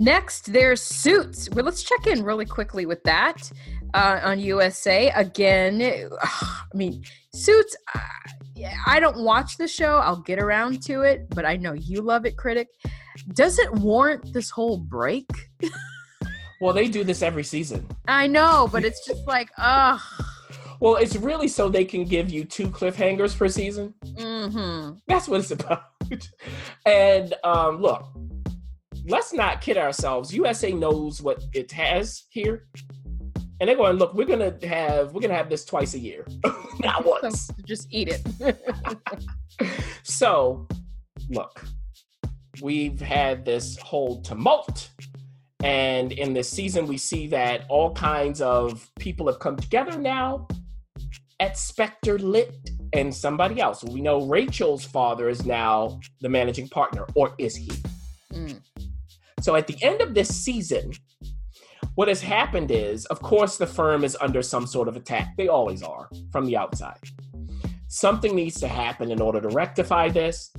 Next, 0.00 0.52
there's 0.52 0.82
Suits. 0.82 1.48
Well, 1.50 1.64
let's 1.64 1.82
check 1.82 2.06
in 2.06 2.22
really 2.22 2.44
quickly 2.46 2.86
with 2.86 3.02
that 3.04 3.50
uh, 3.94 4.20
on 4.22 4.38
USA. 4.40 5.10
Again, 5.10 6.10
I 6.22 6.62
mean, 6.74 7.02
Suits. 7.32 7.76
Uh, 7.94 8.00
I 8.86 8.98
don't 8.98 9.22
watch 9.22 9.56
the 9.56 9.68
show. 9.68 9.98
I'll 9.98 10.20
get 10.22 10.40
around 10.40 10.82
to 10.82 11.02
it, 11.02 11.28
but 11.30 11.44
I 11.44 11.56
know 11.56 11.74
you 11.74 12.02
love 12.02 12.26
it, 12.26 12.36
critic. 12.36 12.68
Does 13.34 13.58
it 13.58 13.72
warrant 13.72 14.32
this 14.32 14.50
whole 14.50 14.78
break? 14.78 15.28
Well, 16.60 16.72
they 16.72 16.88
do 16.88 17.04
this 17.04 17.22
every 17.22 17.44
season. 17.44 17.86
I 18.08 18.26
know, 18.26 18.68
but 18.72 18.84
it's 18.84 19.06
just 19.06 19.26
like, 19.26 19.50
ugh. 19.58 20.00
Well, 20.80 20.96
it's 20.96 21.16
really 21.16 21.48
so 21.48 21.68
they 21.68 21.84
can 21.84 22.04
give 22.04 22.30
you 22.30 22.44
two 22.44 22.68
cliffhangers 22.68 23.36
per 23.36 23.48
season. 23.48 23.94
Mm-hmm. 24.04 24.98
That's 25.06 25.28
what 25.28 25.40
it's 25.40 25.50
about. 25.52 25.84
and 26.84 27.34
um, 27.44 27.80
look, 27.80 28.04
let's 29.06 29.32
not 29.32 29.60
kid 29.60 29.76
ourselves. 29.76 30.34
USA 30.34 30.72
knows 30.72 31.22
what 31.22 31.42
it 31.52 31.70
has 31.72 32.24
here, 32.30 32.66
and 33.60 33.68
they're 33.68 33.76
going, 33.76 33.96
look, 33.96 34.14
we're 34.14 34.26
gonna 34.26 34.54
have 34.62 35.12
we're 35.12 35.20
gonna 35.20 35.34
have 35.34 35.50
this 35.50 35.64
twice 35.64 35.94
a 35.94 35.98
year, 35.98 36.26
not 36.80 37.04
once. 37.22 37.46
So 37.46 37.54
just 37.64 37.88
eat 37.90 38.08
it. 38.08 38.56
So, 40.08 40.66
look, 41.28 41.64
we've 42.62 43.00
had 43.00 43.44
this 43.44 43.76
whole 43.78 44.22
tumult. 44.22 44.90
And 45.62 46.12
in 46.12 46.32
this 46.32 46.48
season, 46.48 46.86
we 46.86 46.96
see 46.96 47.26
that 47.28 47.66
all 47.68 47.92
kinds 47.92 48.40
of 48.40 48.90
people 48.98 49.26
have 49.26 49.38
come 49.38 49.56
together 49.56 49.98
now 49.98 50.48
at 51.40 51.58
Specter 51.58 52.18
Litt 52.18 52.70
and 52.92 53.14
somebody 53.14 53.60
else. 53.60 53.84
We 53.84 54.00
know 54.00 54.26
Rachel's 54.26 54.84
father 54.84 55.28
is 55.28 55.44
now 55.44 56.00
the 56.20 56.28
managing 56.28 56.68
partner, 56.68 57.06
or 57.14 57.34
is 57.38 57.54
he? 57.54 57.70
Mm. 58.32 58.60
So 59.40 59.56
at 59.56 59.66
the 59.66 59.76
end 59.82 60.00
of 60.00 60.14
this 60.14 60.28
season, 60.28 60.92
what 61.98 62.06
has 62.06 62.22
happened 62.22 62.70
is, 62.70 63.06
of 63.06 63.20
course, 63.20 63.56
the 63.56 63.66
firm 63.66 64.04
is 64.04 64.16
under 64.20 64.40
some 64.40 64.68
sort 64.68 64.86
of 64.86 64.94
attack. 64.94 65.36
They 65.36 65.48
always 65.48 65.82
are 65.82 66.08
from 66.30 66.46
the 66.46 66.56
outside. 66.56 67.00
Something 67.88 68.36
needs 68.36 68.60
to 68.60 68.68
happen 68.68 69.10
in 69.10 69.20
order 69.20 69.40
to 69.40 69.48
rectify 69.48 70.08
this. 70.08 70.52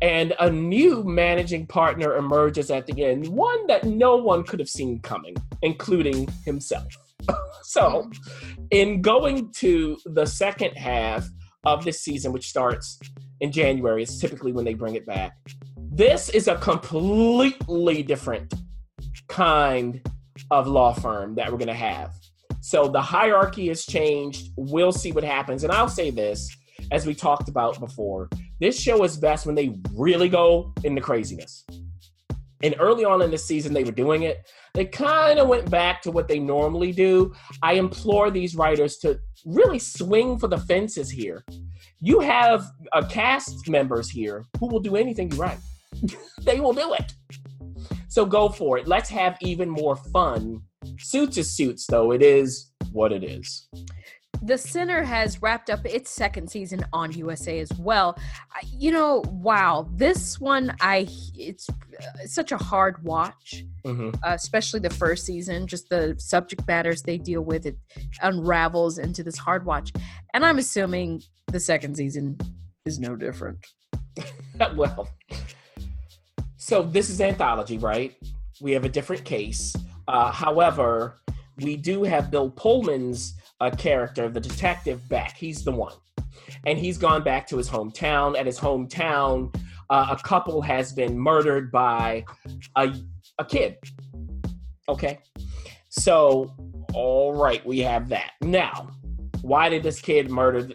And 0.00 0.34
a 0.40 0.50
new 0.50 1.04
managing 1.04 1.68
partner 1.68 2.16
emerges 2.16 2.72
at 2.72 2.88
the 2.88 3.04
end, 3.04 3.28
one 3.28 3.64
that 3.68 3.84
no 3.84 4.16
one 4.16 4.42
could 4.42 4.58
have 4.58 4.68
seen 4.68 4.98
coming, 5.02 5.36
including 5.62 6.26
himself. 6.44 6.88
so, 7.62 8.10
in 8.72 9.02
going 9.02 9.52
to 9.58 9.96
the 10.06 10.26
second 10.26 10.72
half 10.72 11.24
of 11.62 11.84
this 11.84 12.00
season, 12.00 12.32
which 12.32 12.48
starts 12.48 12.98
in 13.38 13.52
January, 13.52 14.02
it's 14.02 14.18
typically 14.18 14.50
when 14.50 14.64
they 14.64 14.74
bring 14.74 14.96
it 14.96 15.06
back. 15.06 15.30
This 15.76 16.28
is 16.28 16.48
a 16.48 16.56
completely 16.56 18.02
different 18.02 18.52
kind 19.28 20.00
of 20.50 20.66
law 20.66 20.92
firm 20.92 21.34
that 21.36 21.50
we're 21.50 21.58
going 21.58 21.68
to 21.68 21.74
have. 21.74 22.14
So 22.60 22.88
the 22.88 23.02
hierarchy 23.02 23.68
has 23.68 23.84
changed. 23.84 24.52
We'll 24.56 24.92
see 24.92 25.12
what 25.12 25.24
happens. 25.24 25.64
And 25.64 25.72
I'll 25.72 25.88
say 25.88 26.10
this, 26.10 26.48
as 26.90 27.06
we 27.06 27.14
talked 27.14 27.48
about 27.48 27.80
before, 27.80 28.28
this 28.60 28.80
show 28.80 29.02
is 29.02 29.16
best 29.16 29.46
when 29.46 29.54
they 29.54 29.74
really 29.94 30.28
go 30.28 30.72
into 30.84 31.00
craziness. 31.00 31.64
And 32.62 32.76
early 32.78 33.04
on 33.04 33.20
in 33.22 33.30
the 33.30 33.38
season, 33.38 33.72
they 33.72 33.82
were 33.82 33.90
doing 33.90 34.22
it. 34.22 34.48
They 34.74 34.84
kind 34.84 35.40
of 35.40 35.48
went 35.48 35.68
back 35.70 36.00
to 36.02 36.12
what 36.12 36.28
they 36.28 36.38
normally 36.38 36.92
do. 36.92 37.34
I 37.62 37.74
implore 37.74 38.30
these 38.30 38.54
writers 38.54 38.98
to 38.98 39.18
really 39.44 39.80
swing 39.80 40.38
for 40.38 40.46
the 40.46 40.58
fences 40.58 41.10
here. 41.10 41.44
You 42.00 42.20
have 42.20 42.64
a 42.92 43.04
cast 43.04 43.68
members 43.68 44.08
here 44.08 44.44
who 44.60 44.68
will 44.68 44.80
do 44.80 44.96
anything 44.96 45.32
you 45.32 45.38
write. 45.38 45.58
they 46.42 46.60
will 46.60 46.72
do 46.72 46.94
it. 46.94 47.12
So 48.12 48.26
go 48.26 48.50
for 48.50 48.76
it. 48.76 48.86
Let's 48.86 49.08
have 49.08 49.38
even 49.40 49.70
more 49.70 49.96
fun. 49.96 50.60
Suits 50.98 51.38
is 51.38 51.50
suits, 51.50 51.86
though. 51.86 52.12
It 52.12 52.22
is 52.22 52.70
what 52.92 53.10
it 53.10 53.24
is. 53.24 53.70
The 54.42 54.58
Sinner 54.58 55.02
has 55.02 55.40
wrapped 55.40 55.70
up 55.70 55.86
its 55.86 56.10
second 56.10 56.50
season 56.50 56.84
on 56.92 57.12
USA 57.12 57.58
as 57.58 57.72
well. 57.78 58.18
You 58.70 58.90
know, 58.90 59.24
wow, 59.28 59.88
this 59.94 60.38
one 60.38 60.76
I 60.82 61.08
it's, 61.34 61.70
uh, 61.70 62.26
such 62.26 62.52
a 62.52 62.58
hard 62.58 63.02
watch, 63.02 63.64
hmm 63.82 64.10
uh, 64.22 64.32
especially 64.34 64.80
the 64.80 64.90
first 64.90 65.24
season. 65.24 65.66
Just 65.66 65.88
the 65.88 66.14
subject 66.18 66.68
matters 66.68 67.00
they 67.00 67.16
deal 67.16 67.40
with 67.40 67.64
it 67.64 67.78
unravels 68.20 68.98
into 68.98 69.22
this 69.22 69.38
hard 69.38 69.64
watch, 69.64 69.90
and 70.34 70.44
I'm 70.44 70.58
assuming 70.58 71.22
the 71.50 71.60
second 71.60 71.96
season 71.96 72.36
is 72.84 72.98
no 72.98 73.16
different. 73.16 73.66
well, 74.76 75.08
so 76.62 76.80
this 76.80 77.10
is 77.10 77.20
anthology, 77.20 77.76
right? 77.76 78.14
We 78.60 78.70
have 78.70 78.84
a 78.84 78.88
different 78.88 79.24
case. 79.24 79.74
Uh, 80.06 80.30
however, 80.30 81.20
we 81.56 81.76
do 81.76 82.04
have 82.04 82.30
Bill 82.30 82.50
Pullman's 82.50 83.34
uh, 83.60 83.70
character, 83.70 84.28
the 84.28 84.38
detective, 84.38 85.08
back. 85.08 85.36
He's 85.36 85.64
the 85.64 85.72
one. 85.72 85.94
And 86.64 86.78
he's 86.78 86.98
gone 86.98 87.24
back 87.24 87.48
to 87.48 87.56
his 87.56 87.68
hometown. 87.68 88.38
At 88.38 88.46
his 88.46 88.60
hometown, 88.60 89.52
uh, 89.90 90.14
a 90.16 90.22
couple 90.22 90.62
has 90.62 90.92
been 90.92 91.18
murdered 91.18 91.72
by 91.72 92.24
a, 92.76 92.94
a 93.40 93.44
kid. 93.44 93.76
Okay. 94.88 95.18
So, 95.88 96.54
all 96.94 97.34
right, 97.34 97.66
we 97.66 97.80
have 97.80 98.08
that. 98.10 98.34
Now, 98.40 98.88
why 99.40 99.68
did 99.68 99.82
this 99.82 100.00
kid 100.00 100.30
murder 100.30 100.68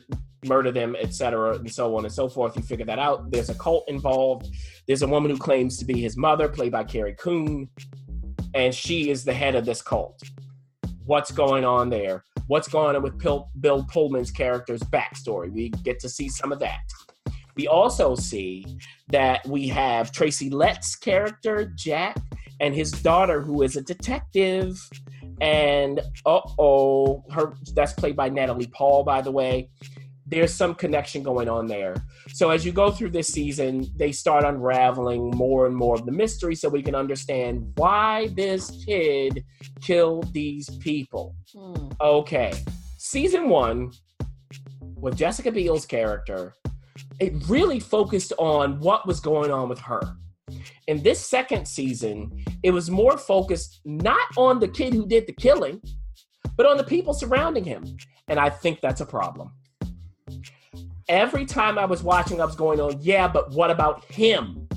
murder 0.46 0.72
them, 0.72 0.96
etc., 1.00 1.56
and 1.56 1.72
so 1.72 1.96
on 1.96 2.06
and 2.06 2.14
so 2.14 2.28
forth? 2.30 2.56
You 2.56 2.62
figure 2.62 2.86
that 2.86 3.00
out. 3.00 3.32
There's 3.32 3.50
a 3.50 3.56
cult 3.56 3.86
involved. 3.88 4.48
There's 4.88 5.02
a 5.02 5.08
woman 5.08 5.32
who 5.32 5.38
claims 5.38 5.78
to 5.78 5.86
be 5.86 6.00
his 6.00 6.18
mother, 6.18 6.48
played 6.48 6.72
by 6.72 6.84
Carrie 6.84 7.16
Coon, 7.20 7.70
and 8.54 8.74
she 8.74 9.10
is 9.10 9.24
the 9.24 9.34
head 9.34 9.56
of 9.56 9.66
this 9.66 9.82
cult. 9.82 10.22
What's 11.06 11.32
going 11.32 11.64
on 11.64 11.90
there? 11.90 12.24
What's 12.48 12.68
going 12.68 12.96
on 12.96 13.04
with 13.04 13.20
Pil- 13.20 13.50
Bill 13.60 13.86
Pullman's 13.86 14.32
character's 14.32 14.82
backstory? 14.82 15.52
We 15.52 15.70
get 15.70 16.00
to 16.00 16.10
see 16.10 16.30
some 16.30 16.52
of 16.52 16.60
that. 16.60 16.80
We 17.58 17.68
also 17.68 18.16
see 18.16 18.66
that 19.10 19.46
we 19.48 19.68
have 19.70 20.12
Tracy 20.12 20.50
Letts' 20.50 20.96
character, 20.96 21.72
Jack, 21.76 22.18
and 22.60 22.74
his 22.74 22.92
daughter, 22.92 23.42
who 23.42 23.64
is 23.64 23.76
a 23.76 23.82
detective. 23.82 24.80
And 25.42 26.00
uh 26.26 26.42
oh, 26.58 27.24
her 27.32 27.54
that's 27.74 27.94
played 27.94 28.16
by 28.16 28.30
Natalie 28.30 28.68
Paul, 28.68 29.04
by 29.04 29.22
the 29.22 29.32
way. 29.32 29.70
There's 30.30 30.54
some 30.54 30.76
connection 30.76 31.24
going 31.24 31.48
on 31.48 31.68
there. 31.68 31.96
So 32.30 32.50
as 32.50 32.66
you 32.66 32.74
go 32.74 32.92
through 32.92 33.12
this 33.12 33.30
season, 33.30 33.86
they 33.96 34.12
start 34.12 34.44
unraveling 34.44 35.32
more 35.32 35.66
and 35.66 35.76
more 35.76 35.96
of 35.96 36.06
the 36.06 36.12
mystery 36.12 36.54
so 36.54 36.68
we 36.68 36.84
can 36.84 36.96
understand 36.96 37.72
why 37.76 38.28
this 38.36 38.84
kid 38.86 39.46
killed 39.82 40.34
these 40.34 40.70
people. 40.78 41.34
Hmm. 41.56 41.90
Okay. 42.02 42.52
Season 42.98 43.48
one, 43.48 43.92
with 44.96 45.16
Jessica 45.16 45.52
Biel's 45.52 45.86
character, 45.86 46.54
it 47.20 47.34
really 47.48 47.80
focused 47.80 48.34
on 48.38 48.80
what 48.80 49.08
was 49.08 49.20
going 49.20 49.52
on 49.52 49.70
with 49.70 49.80
her. 49.80 50.02
In 50.88 51.04
this 51.04 51.26
second 51.26 51.68
season, 51.68 52.44
it 52.64 52.72
was 52.72 52.90
more 52.90 53.18
focused 53.18 53.82
not 53.86 54.28
on 54.38 54.60
the 54.60 54.68
kid 54.68 54.94
who 54.94 55.06
did 55.06 55.28
the 55.28 55.34
killing, 55.34 55.82
but 56.56 56.66
on 56.66 56.78
the 56.78 56.84
people 56.84 57.14
surrounding 57.14 57.64
him. 57.64 57.86
And 58.28 58.40
I 58.40 58.50
think 58.50 58.82
that's 58.82 59.02
a 59.02 59.06
problem. 59.06 59.52
Every 61.10 61.46
time 61.46 61.78
I 61.78 61.86
was 61.86 62.04
watching, 62.04 62.42
I 62.42 62.46
was 62.46 62.56
going 62.56 62.80
on, 62.82 62.98
yeah, 63.02 63.28
but 63.28 63.52
what 63.52 63.72
about 63.72 64.04
him? 64.06 64.68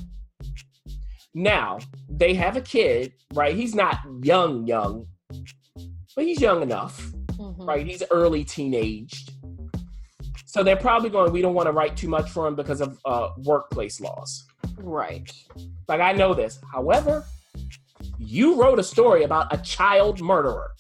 Now, 1.35 1.79
they 2.09 2.35
have 2.35 2.57
a 2.57 2.61
kid, 2.61 3.13
right? 3.35 3.55
He's 3.55 3.75
not 3.75 3.99
young, 4.23 4.67
young, 4.67 5.07
but 6.17 6.25
he's 6.25 6.41
young 6.41 6.63
enough, 6.63 7.01
Mhm. 7.33 7.67
right? 7.67 7.87
He's 7.87 8.03
early 8.11 8.45
teenaged. 8.45 9.33
So 10.47 10.65
they're 10.65 10.77
probably 10.77 11.11
going, 11.11 11.33
we 11.33 11.43
don't 11.43 11.55
want 11.55 11.67
to 11.67 11.73
write 11.73 11.97
too 11.97 12.09
much 12.09 12.29
for 12.31 12.47
him 12.47 12.57
because 12.57 12.81
of 12.81 12.99
uh, 13.05 13.31
workplace 13.39 14.01
laws. 14.01 14.45
Right. 14.77 15.31
Like, 15.87 16.01
I 16.01 16.13
know 16.13 16.35
this. 16.35 16.59
However, 16.73 17.25
you 18.19 18.61
wrote 18.61 18.79
a 18.79 18.83
story 18.83 19.23
about 19.23 19.53
a 19.53 19.59
child 19.59 20.21
murderer, 20.21 20.73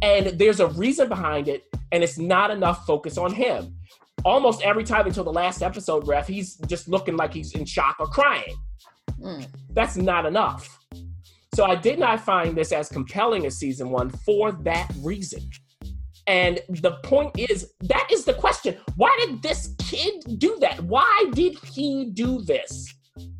and 0.00 0.38
there's 0.38 0.60
a 0.60 0.68
reason 0.68 1.08
behind 1.08 1.48
it, 1.48 1.64
and 1.92 2.02
it's 2.02 2.18
not 2.18 2.50
enough 2.50 2.84
focus 2.86 3.16
on 3.18 3.32
him. 3.32 3.76
Almost 4.24 4.62
every 4.62 4.84
time 4.84 5.06
until 5.06 5.24
the 5.24 5.32
last 5.32 5.62
episode, 5.62 6.08
ref, 6.08 6.26
he's 6.26 6.56
just 6.66 6.88
looking 6.88 7.16
like 7.16 7.32
he's 7.32 7.54
in 7.54 7.64
shock 7.64 7.96
or 8.00 8.06
crying. 8.06 8.56
Mm. 9.20 9.46
That's 9.70 9.96
not 9.96 10.26
enough. 10.26 10.78
So 11.54 11.64
I 11.64 11.74
did 11.74 11.98
not 11.98 12.20
find 12.20 12.56
this 12.56 12.72
as 12.72 12.88
compelling 12.88 13.46
as 13.46 13.58
season 13.58 13.90
one 13.90 14.10
for 14.10 14.52
that 14.52 14.90
reason. 15.02 15.42
And 16.26 16.60
the 16.68 16.92
point 17.02 17.38
is, 17.38 17.72
that 17.80 18.08
is 18.10 18.24
the 18.24 18.34
question. 18.34 18.78
Why 18.96 19.14
did 19.20 19.42
this 19.42 19.74
kid 19.78 20.38
do 20.38 20.56
that? 20.60 20.82
Why 20.84 21.30
did 21.34 21.58
he 21.58 22.10
do 22.14 22.42
this? 22.42 22.94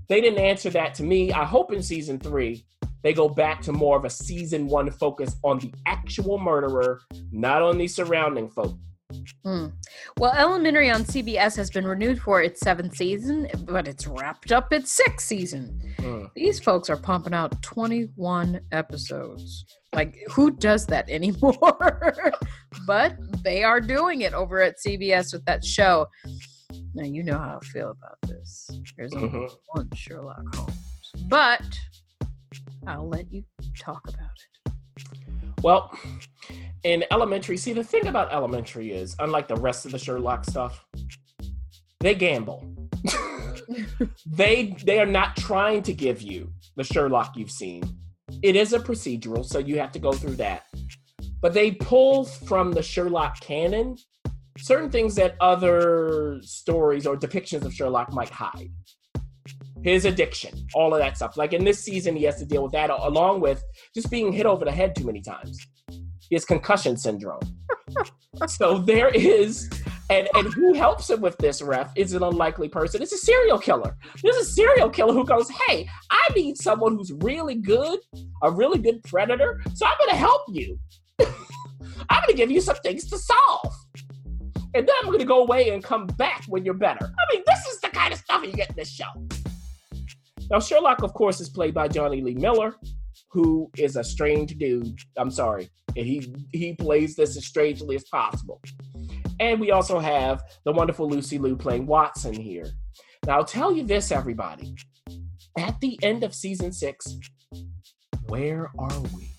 They 0.09 0.21
didn't 0.21 0.41
answer 0.41 0.69
that 0.71 0.95
to 0.95 1.05
me. 1.05 1.33
I 1.33 1.45
hope 1.45 1.73
in 1.73 1.83
season 1.83 2.19
three, 2.19 2.67
they 3.03 3.12
go 3.12 3.29
back 3.29 3.61
to 3.62 3.73
more 3.73 3.97
of 3.97 4.05
a 4.05 4.11
season 4.11 4.67
one 4.67 4.91
focus 4.91 5.37
on 5.43 5.59
the 5.59 5.73
actual 5.87 6.38
murderer, 6.38 7.01
not 7.31 7.62
on 7.62 7.79
the 7.79 7.88
surrounding 7.88 8.49
folk. 8.51 8.77
Mm. 9.45 9.73
Well, 10.19 10.33
Elementary 10.33 10.91
on 10.91 11.05
CBS 11.05 11.55
has 11.57 11.69
been 11.69 11.87
renewed 11.87 12.19
for 12.21 12.41
its 12.41 12.61
seventh 12.61 12.97
season, 12.97 13.47
but 13.67 13.87
it's 13.87 14.07
wrapped 14.07 14.53
up 14.53 14.73
its 14.73 14.91
sixth 14.93 15.27
season. 15.27 15.79
Mm. 15.99 16.31
These 16.35 16.61
folks 16.61 16.88
are 16.88 16.97
pumping 16.97 17.35
out 17.35 17.61
21 17.62 18.61
episodes. 18.73 19.67
Like, 19.95 20.17
who 20.31 20.51
does 20.51 20.87
that 20.87 21.11
anymore? 21.11 22.33
but 22.87 23.17
they 23.45 23.62
are 23.65 23.83
doing 23.83 24.23
it 24.23 24.33
over 24.33 24.62
at 24.62 24.77
CBS 24.85 25.35
with 25.35 25.45
that 25.45 25.62
show. 25.62 26.07
Now, 26.95 27.05
you 27.05 27.23
know 27.23 27.37
how 27.38 27.59
I 27.62 27.67
feel 27.67 27.91
about 27.91 28.17
this. 28.27 28.71
There's 28.97 29.12
only 29.12 29.29
Mhm. 29.29 29.51
one 29.69 29.91
Sherlock 29.95 30.55
Holmes. 30.55 30.75
But 31.29 31.62
I'll 32.87 33.09
let 33.09 33.33
you 33.33 33.45
talk 33.79 34.03
about 34.09 34.31
it. 34.66 34.73
Well, 35.62 35.97
in 36.83 37.05
elementary, 37.11 37.57
see 37.57 37.73
the 37.73 37.85
thing 37.85 38.09
about 38.09 38.33
elementary 38.33 38.90
is, 38.92 39.14
unlike 39.18 39.47
the 39.47 39.57
rest 39.57 39.87
of 39.87 39.92
the 39.92 39.99
Sherlock 39.99 40.45
stuff, 40.45 40.85
they 42.01 42.14
gamble. 42.14 42.68
they 44.27 44.77
they 44.85 44.99
are 44.99 45.07
not 45.07 45.37
trying 45.37 45.83
to 45.83 45.92
give 45.92 46.21
you 46.21 46.53
the 46.77 46.85
Sherlock 46.85 47.37
you've 47.37 47.51
seen. 47.51 47.83
It 48.42 48.57
is 48.57 48.73
a 48.73 48.79
procedural, 48.81 49.45
so 49.45 49.59
you 49.59 49.79
have 49.79 49.92
to 49.92 49.99
go 49.99 50.12
through 50.12 50.37
that. 50.37 50.64
But 51.40 51.55
they 51.55 51.73
pull 51.73 52.25
from 52.25 52.73
the 52.73 52.83
Sherlock 52.83 53.40
canon 53.40 53.97
certain 54.59 54.90
things 54.90 55.14
that 55.14 55.37
other 55.40 56.38
stories 56.42 57.07
or 57.07 57.16
depictions 57.16 57.64
of 57.64 57.73
Sherlock 57.73 58.12
might 58.12 58.29
hide. 58.29 58.71
His 59.83 60.05
addiction, 60.05 60.66
all 60.75 60.95
of 60.95 61.01
that 61.01 61.16
stuff. 61.16 61.37
Like 61.37 61.53
in 61.53 61.64
this 61.64 61.85
season, 61.85 62.14
he 62.14 62.25
has 62.25 62.38
to 62.38 62.45
deal 62.45 62.62
with 62.62 62.73
that 62.73 62.90
along 62.90 63.40
with 63.40 63.62
just 63.95 64.11
being 64.11 64.33
hit 64.33 64.47
over 64.47 64.64
the 64.64 64.73
head 64.73 64.95
too 64.95 65.05
many 65.05 65.21
times. 65.21 65.59
He 66.29 66.37
has 66.37 66.45
concussion 66.45 66.97
syndrome. 66.97 67.40
so 68.47 68.79
there 68.79 69.09
is, 69.09 69.68
and 70.09 70.29
and 70.35 70.53
who 70.53 70.73
helps 70.73 71.11
him 71.11 71.21
with 71.21 71.37
this 71.38 71.61
ref 71.61 71.92
is 71.97 72.14
an 72.14 72.23
unlikely 72.23 72.68
person. 72.68 73.03
It's 73.03 73.12
a 73.12 73.18
serial 73.18 73.59
killer. 73.59 73.97
There's 74.23 74.37
a 74.37 74.45
serial 74.45 74.88
killer 74.88 75.12
who 75.12 75.25
goes, 75.25 75.51
"Hey, 75.66 75.88
I 76.11 76.29
need 76.35 76.57
someone 76.59 76.97
who's 76.97 77.12
really 77.21 77.57
good, 77.57 77.99
a 78.42 78.51
really 78.51 78.79
good 78.79 79.03
predator. 79.03 79.61
So 79.75 79.85
I'm 79.85 79.99
going 79.99 80.11
to 80.11 80.16
help 80.16 80.42
you. 80.49 80.79
I'm 81.21 82.23
going 82.23 82.29
to 82.29 82.35
give 82.35 82.51
you 82.51 82.61
some 82.61 82.77
things 82.77 83.11
to 83.11 83.18
solve." 83.18 83.75
And 84.75 84.88
then 84.88 84.95
I'm 85.03 85.09
going 85.09 85.18
to 85.18 85.27
go 85.27 85.42
away 85.42 85.68
and 85.68 85.85
come 85.85 86.07
back 86.07 86.45
when 86.49 86.64
you're 86.64 86.73
better. 86.73 87.05
I 87.05 87.35
mean, 87.35 87.42
this 87.47 87.66
is 87.66 87.81
the 87.81 87.88
kind 87.88 88.12
of 88.12 88.18
stuff 88.18 88.42
you 88.42 88.53
get 88.53 88.71
in 88.71 88.77
this 88.77 88.90
show. 88.90 89.05
Now, 90.53 90.61
Sherlock, 90.61 91.03
of 91.03 91.15
course, 91.15 91.41
is 91.41 91.49
played 91.49 91.73
by 91.73 91.88
Jonny 91.88 92.21
Lee 92.21 92.35
Miller, 92.35 92.77
who 93.31 93.71
is 93.79 93.97
a 93.97 94.05
strange 94.05 94.59
dude. 94.59 94.99
I'm 95.17 95.31
sorry. 95.31 95.71
And 95.97 96.07
he 96.07 96.35
he 96.53 96.75
plays 96.75 97.17
this 97.17 97.38
as 97.38 97.47
strangely 97.47 97.97
as 97.97 98.05
possible. 98.05 98.61
And 99.41 99.59
we 99.59 99.71
also 99.71 99.99
have 99.99 100.43
the 100.67 100.73
wonderful 100.73 101.09
Lucy 101.09 101.38
Liu 101.38 101.57
playing 101.57 101.87
Watson 101.87 102.35
here. 102.35 102.67
Now, 103.27 103.38
I'll 103.38 103.47
tell 103.47 103.73
you 103.73 103.83
this, 103.83 104.12
everybody. 104.12 104.77
At 105.59 105.81
the 105.81 105.99
end 106.03 106.23
of 106.23 106.35
season 106.35 106.71
six, 106.71 107.17
where 108.27 108.71
are 108.79 109.01
we? 109.15 109.31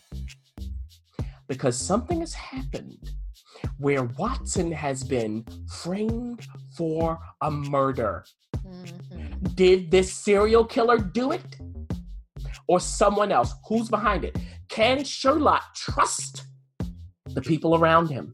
Because 1.47 1.77
something 1.77 2.21
has 2.21 2.33
happened 2.33 3.11
where 3.77 4.05
Watson 4.17 4.71
has 4.71 5.03
been 5.03 5.45
framed 5.69 6.47
for 6.75 7.19
a 7.41 7.51
murder. 7.51 8.25
Mhm. 8.57 9.55
Did 9.55 9.91
this 9.91 10.13
serial 10.13 10.65
killer 10.65 10.97
do 10.97 11.31
it? 11.31 11.57
Or 12.67 12.79
someone 12.79 13.31
else? 13.31 13.53
Who's 13.67 13.89
behind 13.89 14.23
it? 14.23 14.37
Can 14.69 15.03
Sherlock 15.03 15.75
trust 15.75 16.45
the 17.27 17.41
people 17.41 17.75
around 17.75 18.07
him? 18.07 18.31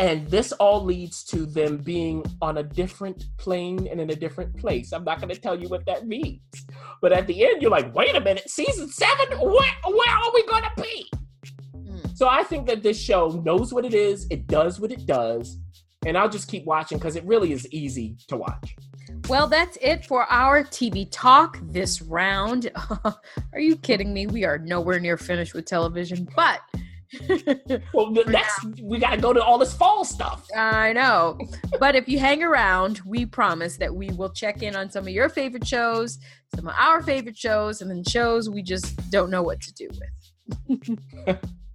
And 0.00 0.28
this 0.28 0.52
all 0.52 0.84
leads 0.84 1.24
to 1.24 1.44
them 1.44 1.78
being 1.78 2.24
on 2.40 2.58
a 2.58 2.62
different 2.62 3.24
plane 3.36 3.88
and 3.90 4.00
in 4.00 4.10
a 4.10 4.14
different 4.14 4.56
place. 4.56 4.92
I'm 4.92 5.02
not 5.02 5.20
going 5.20 5.34
to 5.34 5.40
tell 5.40 5.58
you 5.60 5.68
what 5.68 5.84
that 5.86 6.06
means. 6.06 6.40
But 7.02 7.12
at 7.12 7.26
the 7.26 7.44
end, 7.44 7.62
you're 7.62 7.70
like, 7.70 7.92
wait 7.94 8.14
a 8.14 8.20
minute, 8.20 8.48
season 8.48 8.88
seven? 8.88 9.38
Where, 9.38 9.72
where 9.84 10.14
are 10.14 10.30
we 10.32 10.46
going 10.46 10.62
to 10.62 10.82
be? 10.82 11.10
Mm. 11.76 12.16
So 12.16 12.28
I 12.28 12.44
think 12.44 12.68
that 12.68 12.84
this 12.84 13.00
show 13.00 13.42
knows 13.44 13.74
what 13.74 13.84
it 13.84 13.94
is, 13.94 14.26
it 14.30 14.46
does 14.46 14.78
what 14.78 14.92
it 14.92 15.04
does, 15.04 15.58
and 16.06 16.16
I'll 16.16 16.28
just 16.28 16.48
keep 16.48 16.64
watching 16.64 16.98
because 16.98 17.16
it 17.16 17.24
really 17.24 17.50
is 17.52 17.66
easy 17.72 18.16
to 18.28 18.36
watch. 18.36 18.76
Well, 19.28 19.46
that's 19.46 19.76
it 19.82 20.06
for 20.06 20.24
our 20.24 20.64
TV 20.64 21.06
talk 21.10 21.58
this 21.60 22.00
round. 22.00 22.70
Are 23.52 23.60
you 23.60 23.76
kidding 23.76 24.14
me? 24.14 24.26
We 24.26 24.44
are 24.46 24.56
nowhere 24.56 24.98
near 24.98 25.18
finished 25.18 25.52
with 25.52 25.66
television, 25.66 26.26
but 26.34 26.60
Well, 27.92 28.10
next 28.10 28.64
we 28.82 28.98
got 28.98 29.10
to 29.10 29.20
go 29.20 29.32
to 29.32 29.42
all 29.42 29.58
this 29.58 29.74
fall 29.74 30.04
stuff. 30.04 30.46
I 30.56 30.92
know. 30.92 31.38
But 31.78 31.94
if 31.94 32.08
you 32.08 32.18
hang 32.18 32.42
around, 32.42 33.00
we 33.04 33.26
promise 33.26 33.76
that 33.76 33.94
we 33.94 34.08
will 34.10 34.30
check 34.30 34.62
in 34.62 34.74
on 34.74 34.90
some 34.90 35.04
of 35.04 35.10
your 35.10 35.28
favorite 35.28 35.66
shows, 35.66 36.18
some 36.54 36.66
of 36.66 36.74
our 36.78 37.02
favorite 37.02 37.36
shows, 37.36 37.80
and 37.80 37.90
then 37.90 38.04
shows 38.04 38.48
we 38.48 38.62
just 38.62 39.10
don't 39.10 39.30
know 39.30 39.42
what 39.42 39.60
to 39.60 39.74
do 39.74 39.88
with. 40.68 41.38